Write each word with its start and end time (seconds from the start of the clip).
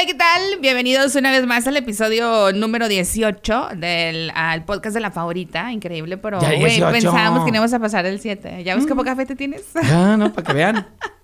Hola, 0.00 0.06
¿qué 0.06 0.14
tal? 0.14 0.60
Bienvenidos 0.62 1.14
una 1.14 1.30
vez 1.30 1.46
más 1.46 1.66
al 1.66 1.76
episodio 1.76 2.52
número 2.54 2.88
18 2.88 3.68
del 3.76 4.32
al 4.34 4.64
podcast 4.64 4.94
de 4.94 5.00
la 5.00 5.10
favorita. 5.10 5.70
Increíble, 5.72 6.16
pero 6.16 6.40
Ya 6.40 6.54
güey, 6.54 6.76
18. 6.76 6.90
pensábamos 6.90 7.44
que 7.44 7.50
no 7.50 7.56
íbamos 7.56 7.74
a 7.74 7.78
pasar 7.80 8.06
el 8.06 8.18
7. 8.18 8.64
¿Ya 8.64 8.76
ves 8.76 8.86
qué 8.86 8.94
poca 8.94 9.14
fe 9.14 9.26
te 9.26 9.36
tienes? 9.36 9.62
Ah, 9.74 10.16
no, 10.18 10.32
para 10.32 10.46
que 10.46 10.52
vean. 10.54 10.86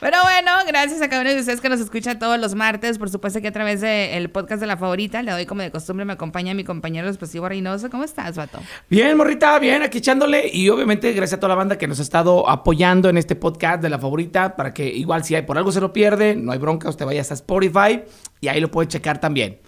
Pero 0.00 0.16
bueno, 0.22 0.52
gracias 0.68 1.02
a 1.02 1.08
cada 1.08 1.22
uno 1.22 1.30
de 1.30 1.40
ustedes 1.40 1.60
que 1.60 1.68
nos 1.68 1.80
escucha 1.80 2.20
todos 2.20 2.38
los 2.38 2.54
martes. 2.54 2.98
Por 2.98 3.10
supuesto 3.10 3.40
que 3.40 3.48
a 3.48 3.52
través 3.52 3.80
del 3.80 4.30
podcast 4.30 4.60
de 4.60 4.68
la 4.68 4.76
favorita, 4.76 5.22
le 5.22 5.32
doy 5.32 5.44
como 5.44 5.62
de 5.62 5.72
costumbre, 5.72 6.04
me 6.04 6.12
acompaña 6.12 6.54
mi 6.54 6.62
compañero 6.62 7.08
expresivo 7.08 7.48
Reynoso. 7.48 7.90
¿Cómo 7.90 8.04
estás, 8.04 8.36
vato? 8.36 8.60
Bien, 8.88 9.16
morrita, 9.16 9.58
bien, 9.58 9.82
aquí 9.82 9.98
echándole. 9.98 10.48
Y 10.52 10.68
obviamente, 10.68 11.12
gracias 11.12 11.38
a 11.38 11.40
toda 11.40 11.48
la 11.48 11.56
banda 11.56 11.78
que 11.78 11.88
nos 11.88 11.98
ha 11.98 12.02
estado 12.02 12.48
apoyando 12.48 13.08
en 13.08 13.18
este 13.18 13.34
podcast 13.34 13.82
de 13.82 13.90
la 13.90 13.98
favorita. 13.98 14.54
Para 14.54 14.72
que 14.72 14.86
igual, 14.86 15.24
si 15.24 15.34
hay 15.34 15.42
por 15.42 15.58
algo 15.58 15.72
se 15.72 15.80
lo 15.80 15.92
pierde, 15.92 16.36
no 16.36 16.52
hay 16.52 16.58
bronca, 16.58 16.88
usted 16.88 17.04
vaya 17.04 17.20
hasta 17.20 17.34
Spotify 17.34 18.02
y 18.40 18.46
ahí 18.46 18.60
lo 18.60 18.70
puede 18.70 18.86
checar 18.86 19.20
también. 19.20 19.58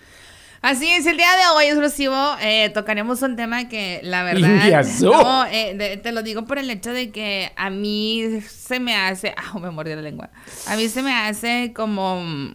Así 0.62 0.86
es, 0.90 1.06
el 1.06 1.16
día 1.16 1.30
de 1.36 1.56
hoy, 1.56 1.64
exclusivo, 1.66 2.14
eh, 2.40 2.68
tocaremos 2.74 3.22
un 3.22 3.34
tema 3.34 3.68
que 3.68 4.00
la 4.02 4.22
verdad. 4.34 4.84
No, 5.10 5.46
eh, 5.46 5.74
de- 5.74 5.96
te 5.96 6.12
lo 6.12 6.22
digo 6.22 6.44
por 6.44 6.58
el 6.58 6.68
hecho 6.70 6.92
de 6.92 7.10
que 7.10 7.50
a 7.56 7.70
mí 7.70 8.40
se 8.46 8.78
me 8.78 8.94
hace. 8.94 9.34
Ah, 9.38 9.58
me 9.58 9.70
mordió 9.70 9.96
la 9.96 10.02
lengua. 10.02 10.28
A 10.66 10.76
mí 10.76 10.88
se 10.88 11.02
me 11.02 11.14
hace 11.14 11.72
como. 11.74 12.22
mm, 12.22 12.54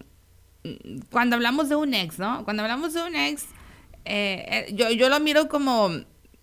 Cuando 1.11 1.35
hablamos 1.35 1.67
de 1.69 1.75
un 1.77 1.93
ex, 1.95 2.19
¿no? 2.19 2.43
Cuando 2.43 2.61
hablamos 2.63 2.93
de 2.93 3.01
un 3.03 3.15
ex, 3.15 3.43
eh, 4.05 4.65
eh, 4.67 4.73
yo, 4.75 4.91
yo 4.91 5.09
lo 5.09 5.19
miro 5.19 5.47
como. 5.49 5.89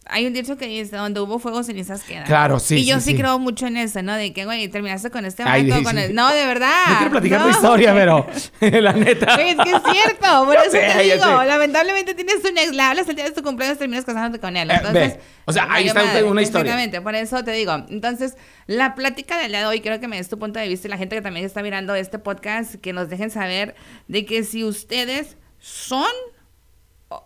Hay 0.07 0.27
un 0.27 0.33
dicho 0.33 0.57
que 0.57 0.67
dice: 0.67 0.97
donde 0.97 1.21
hubo 1.21 1.39
fuego, 1.39 1.63
cenizas 1.63 2.03
quedan. 2.03 2.25
Claro, 2.25 2.59
sí, 2.59 2.77
Y 2.77 2.87
yo 2.87 2.97
sí, 2.97 3.03
sí, 3.05 3.11
sí. 3.13 3.17
creo 3.19 3.39
mucho 3.39 3.67
en 3.69 3.77
eso, 3.77 4.03
¿no? 4.03 4.15
De 4.15 4.33
que, 4.33 4.45
güey, 4.45 4.67
terminaste 4.69 5.11
con 5.11 5.25
este 5.25 5.45
sí, 5.45 5.83
con 5.85 5.97
el- 5.97 6.15
No, 6.15 6.29
de 6.31 6.45
verdad. 6.45 6.73
No 6.89 6.97
quiero 6.97 7.11
platicar 7.13 7.39
no. 7.41 7.45
tu 7.47 7.51
historia, 7.53 7.95
pero 7.95 8.27
la 8.61 8.93
neta. 8.93 9.35
Es 9.37 9.57
que 9.57 9.71
es 9.71 9.83
cierto, 9.93 10.45
por 10.45 10.57
eso 10.63 10.71
sé, 10.73 10.81
te 10.97 11.03
digo, 11.05 11.45
lamentablemente 11.45 12.15
tienes 12.15 12.45
un 12.45 12.59
ex, 12.59 12.73
le 12.75 12.83
hablas 12.83 13.09
el 13.09 13.15
día 13.17 13.25
de 13.27 13.31
tu 13.31 13.43
cumpleaños, 13.43 13.79
terminas 13.79 14.05
casándote 14.05 14.41
con 14.41 14.57
él. 14.57 14.71
Eh, 14.71 14.75
Entonces, 14.75 15.15
ve, 15.15 15.21
o 15.45 15.53
sea, 15.53 15.69
ahí 15.71 15.87
está 15.87 16.05
madre, 16.05 16.25
una 16.25 16.43
historia. 16.43 16.73
Exactamente, 16.73 17.01
por 17.01 17.15
eso 17.15 17.45
te 17.45 17.53
digo. 17.53 17.73
Entonces, 17.89 18.37
la 18.67 18.95
plática 18.97 19.39
del 19.39 19.51
día 19.53 19.61
de 19.61 19.67
hoy, 19.67 19.81
creo 19.81 20.01
que 20.01 20.09
me 20.09 20.17
des 20.17 20.29
tu 20.29 20.39
punto 20.39 20.59
de 20.59 20.67
vista 20.69 20.89
y 20.89 20.91
la 20.91 20.99
gente 20.99 21.15
que 21.17 21.23
también 21.23 21.47
está 21.47 21.63
mirando 21.63 21.95
este 21.95 22.19
podcast, 22.19 22.75
que 22.77 22.93
nos 22.93 23.09
dejen 23.09 23.31
saber 23.31 23.75
de 24.09 24.25
que 24.27 24.43
si 24.43 24.65
ustedes 24.65 25.37
son, 25.61 26.11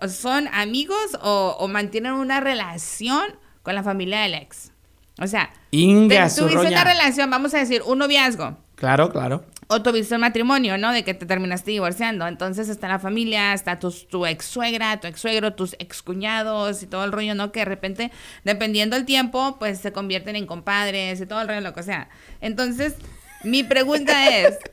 son 0.08 0.48
amigos 0.52 1.18
o, 1.22 1.56
o 1.58 1.68
mantienen 1.68 2.12
una 2.12 2.40
relación 2.40 3.24
con 3.62 3.74
la 3.74 3.82
familia 3.82 4.20
del 4.20 4.34
ex. 4.34 4.72
O 5.20 5.26
sea, 5.26 5.50
Inga, 5.70 6.28
te- 6.28 6.34
tuviste 6.40 6.66
una 6.66 6.84
relación, 6.84 7.30
vamos 7.30 7.54
a 7.54 7.58
decir, 7.58 7.82
un 7.86 7.98
noviazgo 7.98 8.58
Claro, 8.74 9.10
claro. 9.10 9.42
o 9.68 9.80
tuviste 9.80 10.14
un 10.14 10.20
matrimonio, 10.20 10.76
¿no? 10.76 10.92
De 10.92 11.02
que 11.04 11.14
te 11.14 11.24
terminaste 11.24 11.70
divorciando. 11.70 12.26
Entonces 12.26 12.68
está 12.68 12.86
la 12.88 12.98
familia, 12.98 13.54
está 13.54 13.78
tu, 13.78 13.90
tu 13.90 14.26
ex 14.26 14.44
suegra, 14.44 15.00
tu 15.00 15.06
ex 15.06 15.18
suegro, 15.18 15.54
tus 15.54 15.74
ex 15.78 16.02
cuñados 16.02 16.82
y 16.82 16.86
todo 16.86 17.04
el 17.04 17.12
rollo, 17.12 17.34
¿no? 17.34 17.50
Que 17.52 17.60
de 17.60 17.64
repente, 17.64 18.12
dependiendo 18.44 18.94
el 18.96 19.06
tiempo, 19.06 19.56
pues 19.58 19.78
se 19.80 19.92
convierten 19.92 20.36
en 20.36 20.46
compadres 20.46 21.18
y 21.20 21.24
todo 21.26 21.40
el 21.40 21.48
rollo, 21.48 21.62
lo 21.62 21.72
que 21.72 21.82
sea. 21.82 22.10
Entonces, 22.42 22.94
mi 23.42 23.62
pregunta 23.62 24.28
es. 24.36 24.58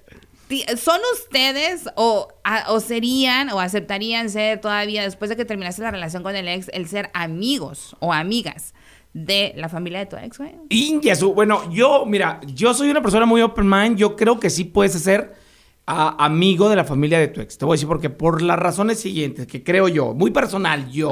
¿Son 0.78 1.00
ustedes 1.14 1.90
o, 1.96 2.28
a- 2.44 2.66
o 2.72 2.80
serían 2.80 3.50
o 3.50 3.60
aceptarían 3.60 4.30
ser 4.30 4.62
todavía, 4.62 5.04
después 5.04 5.30
de 5.30 5.36
que 5.36 5.46
terminaste 5.46 5.82
la 5.82 5.92
relación 5.92 6.22
con 6.24 6.36
el 6.36 6.48
ex, 6.48 6.70
el 6.74 6.88
ser 6.88 7.10
amigos 7.14 7.96
o 8.00 8.14
amigas 8.14 8.74
de 9.14 9.54
la 9.58 9.70
familia 9.70 10.00
de 10.00 10.06
tu 10.06 10.16
ex, 10.18 10.38
güey? 10.38 10.56
Inga, 10.70 11.16
su- 11.16 11.34
Bueno, 11.34 11.72
yo, 11.72 12.06
mira, 12.06 12.40
yo 12.46 12.74
soy 12.74 12.90
una 12.90 13.02
persona 13.02 13.26
muy 13.26 13.42
open 13.42 13.68
mind. 13.70 13.98
Yo 13.98 14.16
creo 14.16 14.40
que 14.40 14.50
sí 14.50 14.64
puedes 14.64 14.94
ser 14.94 15.34
amigo 15.86 16.70
de 16.70 16.76
la 16.76 16.84
familia 16.86 17.20
de 17.20 17.28
tu 17.28 17.42
ex. 17.42 17.58
Te 17.58 17.66
voy 17.66 17.74
a 17.74 17.76
decir 17.76 17.88
porque 17.88 18.10
por 18.10 18.42
las 18.42 18.58
razones 18.58 19.00
siguientes 19.00 19.48
que 19.48 19.64
creo 19.64 19.88
yo, 19.88 20.14
muy 20.14 20.32
personal, 20.32 20.90
yo. 20.92 21.12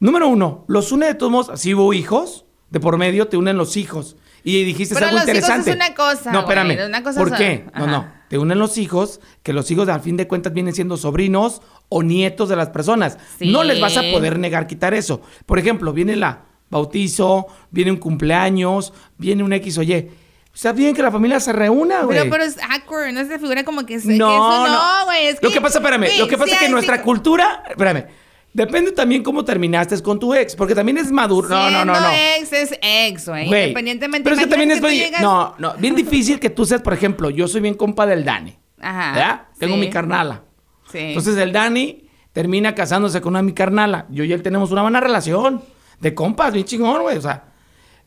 Número 0.00 0.28
uno, 0.28 0.64
los 0.68 0.92
une 0.92 1.06
de 1.06 1.14
todos 1.14 1.32
modos. 1.32 1.60
Si 1.60 1.74
hubo 1.74 1.92
hijos, 1.92 2.44
de 2.70 2.80
por 2.80 2.98
medio 2.98 3.28
te 3.28 3.36
unen 3.36 3.56
los 3.56 3.76
hijos. 3.76 4.16
Y 4.44 4.62
dijiste 4.64 4.94
Pero 4.94 5.06
algo 5.06 5.18
los 5.18 5.26
hijos 5.28 5.36
interesante. 5.36 5.70
es 5.70 5.76
una 5.76 5.94
cosa, 5.94 6.32
No, 6.32 6.40
espérame. 6.40 6.86
una 6.86 7.02
cosa 7.02 7.18
¿Por 7.18 7.30
son- 7.30 7.38
qué? 7.38 7.66
No, 7.76 7.86
no. 7.86 8.17
Te 8.28 8.38
unen 8.38 8.58
los 8.58 8.76
hijos, 8.78 9.20
que 9.42 9.52
los 9.52 9.70
hijos 9.70 9.88
al 9.88 10.00
fin 10.00 10.16
de 10.16 10.28
cuentas 10.28 10.52
vienen 10.52 10.74
siendo 10.74 10.96
sobrinos 10.96 11.62
o 11.88 12.02
nietos 12.02 12.48
de 12.48 12.56
las 12.56 12.68
personas. 12.70 13.18
Sí. 13.38 13.50
No 13.50 13.64
les 13.64 13.80
vas 13.80 13.96
a 13.96 14.02
poder 14.12 14.38
negar 14.38 14.66
quitar 14.66 14.92
eso. 14.94 15.20
Por 15.46 15.58
ejemplo, 15.58 15.92
viene 15.92 16.14
la 16.16 16.42
bautizo, 16.70 17.46
viene 17.70 17.90
un 17.90 17.96
cumpleaños, 17.96 18.92
viene 19.16 19.42
un 19.42 19.52
X 19.54 19.78
o 19.78 19.82
Y. 19.82 20.10
Está 20.54 20.72
bien 20.72 20.94
que 20.94 21.02
la 21.02 21.10
familia 21.12 21.38
se 21.40 21.52
reúna, 21.52 22.02
güey. 22.02 22.18
Pero, 22.18 22.30
pero 22.30 22.44
es 22.44 22.56
awkward, 22.70 23.12
no 23.12 23.24
se 23.26 23.38
figura 23.38 23.64
como 23.64 23.86
que, 23.86 24.00
se- 24.00 24.16
No, 24.16 24.28
que 24.28 24.34
eso 24.34 24.66
no. 24.66 24.68
no, 24.68 25.04
güey. 25.06 25.26
es 25.28 25.42
Lo 25.42 25.50
que 25.50 25.60
pasa, 25.60 25.78
espérame, 25.78 26.06
güey, 26.06 26.18
lo 26.18 26.26
que 26.28 26.36
pasa 26.36 26.48
sí 26.50 26.54
es 26.56 26.60
que 26.62 26.68
nuestra 26.68 26.96
sí- 26.96 27.02
cultura, 27.04 27.62
espérame, 27.70 28.06
depende 28.52 28.92
también 28.92 29.22
cómo 29.22 29.44
terminaste 29.44 30.00
con 30.02 30.18
tu 30.18 30.34
ex, 30.34 30.56
porque 30.56 30.74
también 30.74 30.98
es 30.98 31.10
maduro. 31.12 31.48
No, 31.48 31.70
no, 31.70 31.84
no, 31.84 32.00
no. 32.00 32.08
ex 32.38 32.52
es 32.52 32.78
ex, 32.82 33.28
güey. 33.28 33.44
Independientemente. 33.46 34.24
Pero 34.24 34.36
es 34.36 34.42
que 34.42 34.48
también 34.48 34.70
es 34.70 34.80
llegas- 34.82 35.20
no, 35.20 35.54
no, 35.58 35.74
bien 35.74 35.94
difícil 35.94 36.38
que 36.40 36.50
tú 36.50 36.64
seas, 36.64 36.82
por 36.82 36.92
ejemplo, 36.94 37.30
yo 37.30 37.48
soy 37.48 37.60
bien 37.60 37.74
compa 37.74 38.06
del 38.06 38.24
Dani, 38.24 38.56
Ajá. 38.80 39.12
¿verdad? 39.12 39.42
Tengo 39.58 39.76
mi 39.76 39.90
carnala. 39.90 40.42
Sí. 40.90 40.98
Entonces 40.98 41.36
el 41.36 41.52
Dani 41.52 42.08
termina 42.32 42.74
casándose 42.74 43.20
con 43.20 43.32
una 43.32 43.40
de 43.40 43.44
mi 43.44 43.52
carnala. 43.52 44.06
Yo 44.10 44.24
y 44.24 44.32
él 44.32 44.42
tenemos 44.42 44.70
una 44.70 44.82
buena 44.82 45.00
relación 45.00 45.62
de 46.00 46.14
compas, 46.14 46.52
bien 46.52 46.64
chingón, 46.64 47.02
güey. 47.02 47.16
O 47.18 47.20
sea, 47.22 47.47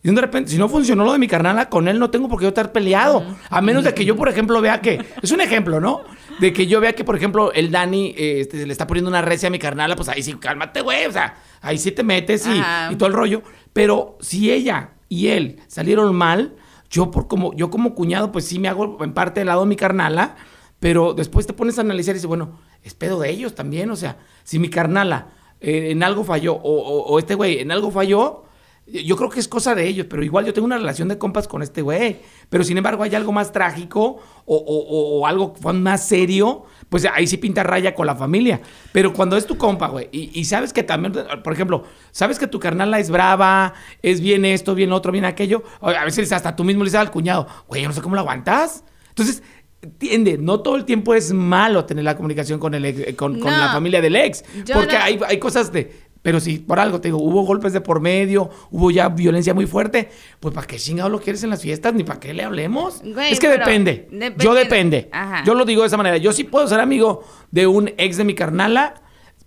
y 0.04 0.10
de 0.12 0.20
repente, 0.20 0.50
si 0.52 0.58
no 0.58 0.68
funcionó 0.68 1.04
lo 1.06 1.14
de 1.14 1.20
mi 1.20 1.28
carnala, 1.28 1.70
con 1.70 1.88
él 1.88 2.00
no 2.00 2.10
tengo 2.10 2.28
por 2.28 2.40
qué 2.40 2.44
yo 2.46 2.50
estar 2.50 2.72
peleado. 2.72 3.24
A 3.50 3.62
menos 3.62 3.84
de 3.84 3.94
que 3.94 4.04
yo, 4.04 4.16
por 4.16 4.30
ejemplo, 4.30 4.60
vea 4.62 4.82
que. 4.82 5.00
Es 5.22 5.32
un 5.32 5.42
ejemplo, 5.42 5.80
¿no? 5.80 6.02
De 6.40 6.52
que 6.54 6.66
yo 6.66 6.80
vea 6.82 6.94
que, 6.94 7.04
por 7.04 7.16
ejemplo, 7.16 7.52
el 7.54 7.70
Dani 7.70 8.16
eh, 8.18 8.40
este, 8.42 8.66
le 8.66 8.72
está 8.72 8.88
poniendo 8.88 9.10
una 9.10 9.22
recia 9.22 9.48
a 9.48 9.52
mi 9.52 9.60
carnala, 9.60 9.96
pues 9.96 10.10
ahí 10.10 10.24
sí, 10.24 10.34
cálmate, 10.34 10.82
güey. 10.82 11.06
O 11.06 11.12
sea, 11.12 11.36
ahí 11.62 11.78
sí 11.78 11.92
te 11.92 12.04
metes 12.04 12.48
y, 12.48 12.50
y 12.94 12.96
todo 12.96 13.08
el 13.08 13.14
rollo. 13.14 13.44
Pero 13.74 14.18
si 14.22 14.52
ella 14.52 14.92
y 15.08 15.28
él 15.28 15.60
salieron 15.68 16.16
mal, 16.16 16.56
yo 16.90 17.12
por 17.12 17.28
como, 17.28 17.54
yo 17.56 17.70
como 17.70 17.94
cuñado, 17.94 18.32
pues 18.32 18.46
sí 18.46 18.58
me 18.58 18.70
hago 18.70 18.98
en 19.04 19.14
parte 19.14 19.42
del 19.42 19.48
lado 19.48 19.62
de 19.62 19.68
mi 19.68 19.76
carnala. 19.76 20.36
Pero 20.80 21.14
después 21.14 21.46
te 21.46 21.54
pones 21.54 21.78
a 21.78 21.82
analizar 21.82 22.14
y 22.14 22.16
dices, 22.16 22.26
bueno, 22.28 22.60
es 22.82 22.96
pedo 22.96 23.20
de 23.20 23.30
ellos 23.30 23.54
también. 23.54 23.92
O 23.92 23.96
sea, 23.96 24.18
si 24.44 24.58
mi 24.58 24.68
carnala 24.70 25.28
eh, 25.60 25.90
en 25.92 26.02
algo 26.02 26.24
falló, 26.24 26.56
o, 26.56 26.60
o- 26.74 27.04
o 27.04 27.20
este 27.20 27.36
güey 27.36 27.60
en 27.60 27.72
algo 27.72 27.92
falló, 27.92 28.46
yo 28.92 29.16
creo 29.16 29.30
que 29.30 29.40
es 29.40 29.48
cosa 29.48 29.74
de 29.76 29.88
ellos. 29.88 30.08
Pero 30.10 30.24
igual 30.24 30.46
yo 30.46 30.54
tengo 30.54 30.66
una 30.66 30.78
relación 30.78 31.08
de 31.08 31.18
compas 31.18 31.48
con 31.48 31.62
este 31.62 31.82
güey. 31.82 32.20
Pero 32.50 32.64
sin 32.64 32.78
embargo, 32.78 33.04
hay 33.04 33.16
algo 33.16 33.32
más 33.32 33.52
trágico 33.52 34.20
o, 34.46 34.56
o- 34.56 35.20
o- 35.22 35.28
algo 35.28 35.54
más 35.74 36.08
serio, 36.08 36.66
pues 36.90 37.06
ahí 37.14 37.26
sí 37.28 37.38
pinta 37.38 37.64
raya 37.64 37.94
con 37.96 38.06
la 38.08 38.16
familia. 38.16 38.62
Pero 38.92 39.14
cuando 39.14 39.38
es 39.38 39.46
tu 39.46 39.58
compa, 39.58 39.88
güey, 39.88 40.10
y, 40.12 40.32
y 40.38 40.46
sabes 40.46 40.74
que 40.74 40.84
también, 40.84 41.14
por 41.44 41.54
ejemplo, 41.54 41.84
sabes 42.12 42.38
que 42.40 42.48
tu 42.48 42.60
carnala 42.60 43.00
es 43.00 43.10
brava, 43.10 43.74
es 44.02 44.20
bien 44.20 44.44
esto, 44.46 44.76
bien 44.76 44.92
otro, 44.92 45.12
bien 45.12 45.26
aquello, 45.26 45.64
a 45.80 46.04
veces 46.06 46.32
hasta 46.32 46.56
tú 46.56 46.64
mismo 46.64 46.84
le 46.84 46.88
dices 46.90 47.00
al 47.00 47.12
cuñado, 47.12 47.48
güey, 47.68 47.82
yo 47.84 47.88
no 47.88 47.94
sé 47.94 48.02
cómo 48.02 48.16
lo 48.16 48.22
aguantas. 48.22 48.84
Entonces, 49.10 49.42
entiende, 49.82 50.38
no 50.38 50.60
todo 50.62 50.76
el 50.76 50.86
tiempo 50.86 51.14
es 51.16 51.32
malo 51.34 51.86
tener 51.86 52.04
la 52.04 52.16
comunicación 52.16 52.60
con, 52.60 52.74
el 52.74 52.86
ex- 52.86 53.16
con, 53.16 53.40
con 53.40 53.52
No. 53.52 53.58
la 53.58 53.72
familia 53.72 54.02
del 54.02 54.16
ex. 54.16 54.44
Porque 54.74 54.96
no- 54.98 55.04
hay, 55.04 55.20
hay 55.28 55.40
cosas 55.40 55.72
de. 55.72 56.11
Pero 56.22 56.40
si 56.40 56.60
por 56.60 56.80
algo 56.80 57.02
te 57.02 57.08
digo, 57.08 57.18
hubo 57.18 57.42
golpes 57.44 57.74
de 57.74 57.82
por 57.82 58.00
medio, 58.00 58.50
hubo 58.70 58.92
ya 58.92 59.10
violencia 59.10 59.54
muy 59.56 59.66
fuerte, 59.66 60.10
pues 60.40 60.54
¿para 60.54 60.68
qué 60.68 60.78
chingado 60.78 61.10
lo 61.10 61.20
quieres 61.20 61.44
en 61.44 61.50
las 61.50 61.62
fiestas? 61.62 61.94
Ni 61.96 62.04
para 62.04 62.20
qué 62.20 62.34
le 62.34 62.44
hablemos. 62.44 63.02
Güey, 63.04 63.32
es 63.32 63.40
que 63.40 63.48
depende- 63.50 64.08
Yo 64.46 64.54
depende. 64.54 65.10
Ajá. 65.12 65.44
Yo 65.46 65.56
lo 65.56 65.66
digo 65.66 65.82
de 65.82 65.88
esa 65.88 65.98
manera. 65.98 66.18
Yo 66.18 66.32
sí 66.32 66.44
puedo 66.44 66.68
ser 66.68 66.80
amigo 66.80 67.24
de 67.50 67.66
un 67.66 67.90
ex 67.98 68.18
de 68.18 68.24
mi 68.24 68.36
carnala, 68.36 68.96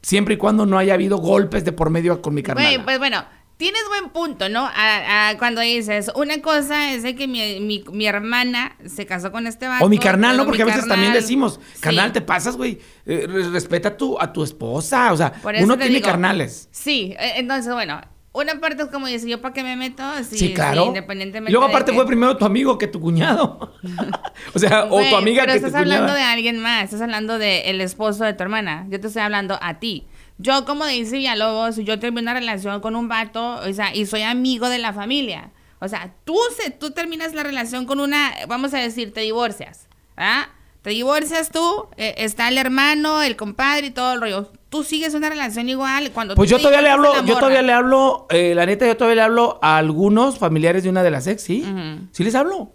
siempre 0.03 0.35
y 0.35 0.37
cuando 0.37 0.67
no 0.67 0.77
haya 0.77 0.95
habido 0.95 1.19
golpes 1.19 1.65
de 1.65 1.73
por 1.73 1.91
medio 1.91 2.21
con 2.21 2.35
mi 2.35 2.43
carnala. 2.43 2.69
Güey, 2.71 2.85
pues 2.85 2.99
bueno, 2.99 3.25
tienes 3.65 3.83
buen 3.89 4.11
punto, 4.11 4.51
¿no? 4.51 4.67
A- 4.67 5.31
a- 5.31 5.39
cuando 5.39 5.63
dices, 5.63 6.13
una 6.15 6.43
cosa 6.43 6.93
es 6.93 7.03
de 7.03 7.15
que 7.17 7.27
mi, 7.27 7.61
mi, 7.61 7.83
mi 7.93 8.05
hermana 8.07 8.77
se 8.85 9.07
casó 9.07 9.33
con 9.33 9.47
este 9.47 9.67
vato. 9.67 9.83
O 9.83 9.89
mi 9.89 9.97
carnal, 9.97 10.37
¿no? 10.37 10.45
Porque 10.45 10.61
a 10.63 10.67
veces 10.67 10.83
también 10.87 11.13
carnal. 11.13 11.23
decimos, 11.23 11.61
Sí. 11.73 11.81
carnal, 11.81 12.13
te 12.13 12.21
pasas, 12.21 12.59
güey. 12.59 12.79
Eh, 13.07 13.27
re- 13.27 13.49
respeta 13.49 13.89
a 13.89 13.97
tu, 13.97 14.21
a 14.21 14.31
tu 14.35 14.43
esposa. 14.45 15.15
O 15.15 15.17
sea, 15.17 15.33
uno 15.63 15.79
tiene 15.79 15.95
digo, 15.95 16.07
carnales. 16.07 16.69
Sí, 16.73 17.15
eh, 17.19 17.33
entonces, 17.37 17.73
bueno, 17.73 18.03
una 18.33 18.61
parte 18.61 18.83
es 18.83 18.89
como 18.91 19.07
dice, 19.07 19.29
¿yo 19.31 19.41
para 19.41 19.55
qué 19.55 19.63
me 19.63 19.77
meto? 19.77 20.03
Sí, 20.29 20.37
Sí, 20.37 20.53
claro. 20.55 20.85
independientemente 20.87 21.51
y 21.51 21.53
luego 21.53 21.67
de 21.69 21.73
aparte 21.73 21.93
que- 21.93 21.97
fue 21.97 22.07
primero 22.07 22.37
tu 22.37 22.45
amigo 22.45 22.77
que 22.77 22.87
tu 22.89 23.01
cuñado. 23.01 23.73
o 24.55 24.59
sea, 24.59 24.85
o 24.91 25.01
tu 25.09 25.17
amiga 25.17 25.45
pero 25.45 25.55
que 25.55 25.61
tu 25.61 25.67
estás 25.69 25.81
hablando 25.81 26.09
cuñada. 26.13 26.19
de 26.27 26.33
alguien 26.35 26.59
más, 26.61 26.85
estás 26.85 27.01
hablando 27.01 27.39
del 27.39 27.81
esposo 27.81 28.25
de 28.25 28.35
tu 28.35 28.43
hermana. 28.43 28.85
Yo 28.91 29.01
te 29.01 29.07
estoy 29.07 29.23
hablando 29.23 29.59
a 29.63 29.79
ti. 29.79 30.07
Yo, 30.39 30.65
como 30.65 30.87
dice 30.87 31.17
Villalobos, 31.17 31.77
yo 31.77 31.99
terminé 31.99 32.23
una 32.23 32.35
relación 32.35 32.81
con 32.81 32.97
un 32.97 33.09
vato, 33.09 33.57
o 33.57 33.73
sea, 33.73 33.95
y 33.95 34.07
soy 34.07 34.23
amigo 34.23 34.69
de 34.69 34.79
la 34.79 34.93
familia. 34.93 35.51
O 35.81 35.89
sea, 35.89 36.13
tú, 36.25 36.37
se, 36.57 36.71
tú 36.71 36.91
terminas 36.91 37.35
la 37.35 37.43
relación 37.43 37.87
con 37.87 38.01
una, 38.01 38.33
vamos 38.49 38.75
a 38.75 38.79
decir, 38.79 39.13
te 39.13 39.21
divorcias. 39.21 39.87
¿Ah? 40.17 40.49
Te 40.83 40.91
divorcias 40.91 41.51
tú, 41.51 41.87
eh, 41.97 42.15
está 42.19 42.49
el 42.49 42.59
hermano, 42.59 43.23
el 43.23 43.37
compadre 43.37 43.87
y 43.87 43.91
todo 43.91 44.13
el 44.15 44.21
rollo. 44.21 44.53
Tú 44.69 44.85
sigues 44.85 45.15
una 45.15 45.31
relación 45.31 45.69
igual 45.69 46.11
cuando 46.13 46.35
Pues 46.35 46.51
tú 46.51 46.57
yo 46.57 46.59
todavía 46.59 46.83
le 46.83 46.91
hablo, 46.91 47.25
yo 47.25 47.37
todavía 47.37 47.63
le 47.63 47.73
hablo, 47.73 48.27
eh, 48.29 48.55
la 48.55 48.67
neta, 48.67 48.87
yo 48.87 48.95
todavía 48.95 49.15
le 49.15 49.23
hablo 49.23 49.59
a 49.63 49.79
algunos 49.79 50.39
familiares 50.39 50.83
de 50.83 50.91
una 50.91 51.03
de 51.03 51.11
las 51.11 51.27
ex, 51.27 51.43
¿sí? 51.43 51.65
Sí 52.13 52.23
les 52.23 52.35
hablo. 52.35 52.73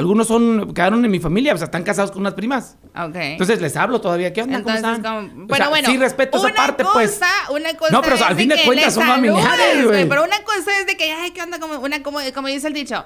Algunos 0.00 0.26
son, 0.26 0.74
quedaron 0.74 1.04
en 1.04 1.10
mi 1.10 1.20
familia, 1.20 1.54
o 1.54 1.56
sea, 1.56 1.66
están 1.66 1.84
casados 1.84 2.10
con 2.10 2.20
unas 2.22 2.34
primas. 2.34 2.76
Ok. 2.96 3.14
Entonces 3.14 3.60
les 3.60 3.76
hablo 3.76 4.00
todavía. 4.00 4.32
¿Qué 4.32 4.42
onda? 4.42 4.58
Entonces, 4.58 4.82
¿Cómo 4.82 4.96
están? 4.96 5.28
como- 5.28 5.44
O 5.44 5.46
bueno, 5.46 5.56
sea, 5.56 5.68
bueno. 5.68 5.88
Sí, 5.90 5.96
respeto 5.96 6.38
esa 6.44 6.54
parte, 6.56 6.82
cosa, 6.82 6.94
pues. 6.94 7.20
Una 7.50 7.74
cosa 7.74 7.92
No, 7.92 8.02
pero 8.02 8.16
es 8.16 8.22
al 8.22 8.34
fin 8.36 8.48
de 8.48 8.56
que 8.56 8.64
cuentas 8.64 8.92
son 8.94 9.06
familiares, 9.06 9.86
güey. 9.86 10.08
Pero 10.08 10.24
una 10.24 10.42
cosa 10.42 10.78
es 10.80 10.86
de 10.86 10.96
que, 10.96 11.12
ay, 11.12 11.30
¿qué 11.30 11.42
onda? 11.42 11.60
Como, 11.60 11.78
una, 11.78 12.02
como, 12.02 12.18
como 12.34 12.48
dice 12.48 12.66
el 12.66 12.72
dicho, 12.74 13.04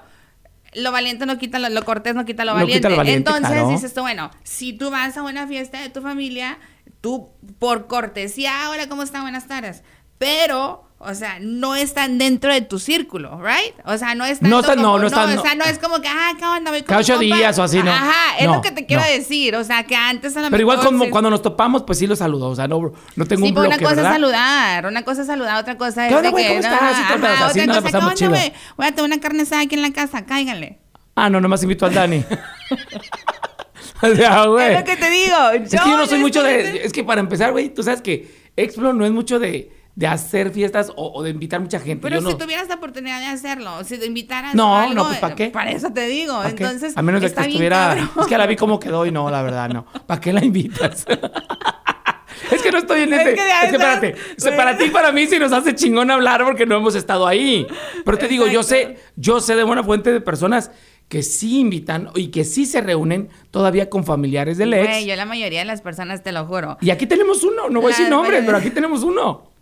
lo 0.74 0.90
valiente 0.90 1.26
no 1.26 1.38
quita 1.38 1.58
lo, 1.58 1.68
lo 1.68 1.84
cortés, 1.84 2.14
no 2.14 2.24
quita 2.24 2.44
lo 2.44 2.52
No 2.52 2.60
valiente. 2.60 2.78
quita 2.80 2.88
lo 2.88 2.96
valiente, 2.96 3.28
Entonces 3.30 3.52
claro. 3.52 3.68
dices 3.68 3.92
tú, 3.94 4.00
bueno, 4.00 4.30
si 4.42 4.72
tú 4.72 4.90
vas 4.90 5.16
a 5.16 5.22
una 5.22 5.46
fiesta 5.46 5.80
de 5.80 5.88
tu 5.90 6.00
familia, 6.00 6.58
tú 7.00 7.28
por 7.58 7.86
cortesía, 7.86 8.52
hola, 8.70 8.88
¿cómo 8.88 9.02
está? 9.02 9.20
Buenas 9.22 9.46
tardes. 9.46 9.82
Pero, 10.18 10.88
o 11.06 11.14
sea, 11.14 11.38
no 11.40 11.74
están 11.74 12.18
dentro 12.18 12.52
de 12.52 12.60
tu 12.60 12.78
círculo, 12.78 13.40
¿right? 13.42 13.74
O 13.84 13.96
sea, 13.98 14.14
no 14.14 14.24
están. 14.24 14.50
No 14.50 14.60
están- 14.60 14.80
no, 14.82 14.98
no 14.98 15.06
están- 15.06 15.38
O 15.38 15.42
sea, 15.42 15.54
no 15.54 15.64
es 15.64 15.78
como 15.78 16.00
que, 16.00 16.08
ah, 16.08 16.32
¿qué 16.38 16.44
onda? 16.44 16.70
Voy 16.70 16.82
con 16.82 16.96
compa. 16.96 17.18
días 17.18 17.58
o 17.58 17.62
así, 17.62 17.82
¿no? 17.82 17.90
Ajá, 17.90 18.36
es 18.38 18.46
No, 18.46 18.54
lo 18.56 18.60
que 18.62 18.70
te 18.72 18.86
quiero 18.86 19.02
decir. 19.04 19.54
O 19.56 19.64
sea, 19.64 19.84
que 19.84 19.94
antes 19.96 20.36
a 20.36 20.40
lo 20.42 20.50
Pero 20.50 20.60
igual 20.62 20.80
como 20.80 21.04
sí- 21.04 21.10
cuando 21.10 21.30
nos 21.30 21.42
topamos, 21.42 21.82
pues 21.82 21.98
sí 21.98 22.06
los 22.06 22.18
saludo. 22.18 22.48
O 22.48 22.54
sea, 22.56 22.66
no, 22.68 22.92
no 23.16 23.26
tengo 23.26 23.42
Sí, 23.42 23.48
un 23.48 23.54
bloque, 23.54 23.68
una 23.68 23.78
cosa 23.78 23.94
¿verdad? 23.94 24.10
es 24.10 24.14
saludar, 24.14 24.86
una 24.86 25.02
cosa 25.04 25.20
es 25.22 25.26
saludar, 25.26 25.60
otra 25.60 25.76
cosa 25.78 26.04
es 26.06 26.08
¿Qué 26.10 26.16
onda, 26.16 26.30
güey? 26.30 26.46
¿Cómo 26.48 26.60
estás? 26.60 26.72
Ajá, 26.82 26.94
sí 26.94 27.02
otra 27.02 27.18
la 27.66 27.74
cosa, 27.80 27.82
pasamos 27.82 28.14
¿qué 28.18 28.26
onda, 28.26 28.40
chido. 28.42 28.54
Voy 28.76 28.86
a 28.86 28.90
tener 28.94 29.04
una 29.04 29.20
carne 29.20 29.42
asada 29.42 29.62
aquí 29.62 29.74
en 29.74 29.82
la 29.82 29.92
casa, 29.92 30.24
cáiganle. 30.26 30.78
Ah, 31.16 31.30
no, 31.30 31.40
nomás 31.40 31.62
invito 31.62 31.86
al 31.86 31.94
Dani. 31.94 32.24
o 34.02 34.14
sea, 34.14 34.44
güey. 34.46 34.72
Es 34.72 34.78
lo 34.80 34.84
que 34.84 34.96
te 34.96 35.10
digo. 35.10 35.50
Es 35.50 35.70
que 35.70 35.76
yo 35.76 35.96
no 35.96 36.06
soy 36.06 36.18
mucho 36.18 36.40
honestamente- 36.40 36.78
de. 36.80 36.84
Es 36.86 36.92
que 36.92 37.04
para 37.04 37.20
empezar, 37.20 37.52
güey, 37.52 37.68
tú 37.72 37.82
sabes 37.82 38.02
que 38.02 38.44
Explo 38.56 38.92
no 38.92 39.04
es 39.04 39.12
mucho 39.12 39.38
de, 39.38 39.70
de 39.96 40.06
hacer 40.08 40.50
fiestas 40.50 40.90
o, 40.96 41.12
o 41.14 41.22
de 41.22 41.30
invitar 41.30 41.60
mucha 41.60 41.78
gente. 41.78 42.02
Pero 42.02 42.16
yo 42.16 42.26
si 42.26 42.32
no. 42.32 42.36
tuvieras 42.36 42.68
la 42.68 42.74
oportunidad 42.76 43.20
de 43.20 43.26
hacerlo, 43.26 43.84
si 43.84 43.96
te 43.98 44.06
invitaras 44.06 44.54
No, 44.54 44.76
algo, 44.76 44.94
no, 44.94 45.04
pues, 45.06 45.18
¿para 45.18 45.34
qué? 45.36 45.48
Para 45.50 45.70
eso 45.70 45.92
te 45.92 46.06
digo. 46.08 46.42
Entonces, 46.44 46.96
a 46.96 47.02
menos 47.02 47.20
de 47.20 47.28
que 47.28 47.34
bien 47.34 47.48
estuviera. 47.50 48.10
Es 48.20 48.26
que 48.26 48.36
la 48.38 48.46
vi 48.46 48.56
como 48.56 48.80
quedó 48.80 49.06
y 49.06 49.12
no, 49.12 49.30
la 49.30 49.42
verdad, 49.42 49.68
no. 49.68 49.86
¿Para 50.06 50.20
qué 50.20 50.32
la 50.32 50.44
invitas? 50.44 51.06
es 52.50 52.62
que 52.62 52.72
no 52.72 52.78
estoy 52.78 53.02
en 53.02 53.12
Es 53.14 53.20
ese. 53.20 53.34
que 53.34 53.40
Es 53.40 53.70
que, 53.70 53.76
espérate. 53.76 54.16
para 54.56 54.76
ti 54.78 54.84
y 54.86 54.90
para 54.90 55.12
mí 55.12 55.26
sí 55.26 55.38
nos 55.38 55.52
hace 55.52 55.74
chingón 55.74 56.10
hablar 56.10 56.44
porque 56.44 56.66
no 56.66 56.76
hemos 56.76 56.94
estado 56.96 57.26
ahí. 57.26 57.66
Pero 58.04 58.18
te 58.18 58.26
digo, 58.28 58.46
yo 58.48 58.62
sé, 58.62 58.80
Exacto. 58.82 59.02
yo 59.16 59.40
sé 59.40 59.54
de 59.56 59.62
buena 59.62 59.84
fuente 59.84 60.12
de 60.12 60.20
personas 60.20 60.70
que 61.08 61.22
sí 61.22 61.60
invitan 61.60 62.08
y 62.16 62.28
que 62.28 62.44
sí 62.44 62.66
se 62.66 62.80
reúnen 62.80 63.28
todavía 63.50 63.88
con 63.90 64.04
familiares 64.04 64.58
del 64.58 64.74
ex. 64.74 64.88
Güey, 64.88 65.06
yo 65.06 65.14
la 65.16 65.26
mayoría 65.26 65.60
de 65.60 65.66
las 65.66 65.82
personas 65.82 66.22
te 66.22 66.32
lo 66.32 66.46
juro. 66.46 66.78
Y 66.80 66.90
aquí 66.90 67.06
tenemos 67.06 67.44
uno, 67.44 67.68
no 67.70 67.80
voy 67.80 67.92
a 67.92 67.96
decir 67.96 68.08
nombres, 68.08 68.42
pero 68.44 68.58
aquí 68.58 68.70
tenemos 68.70 69.02
uno. 69.02 69.53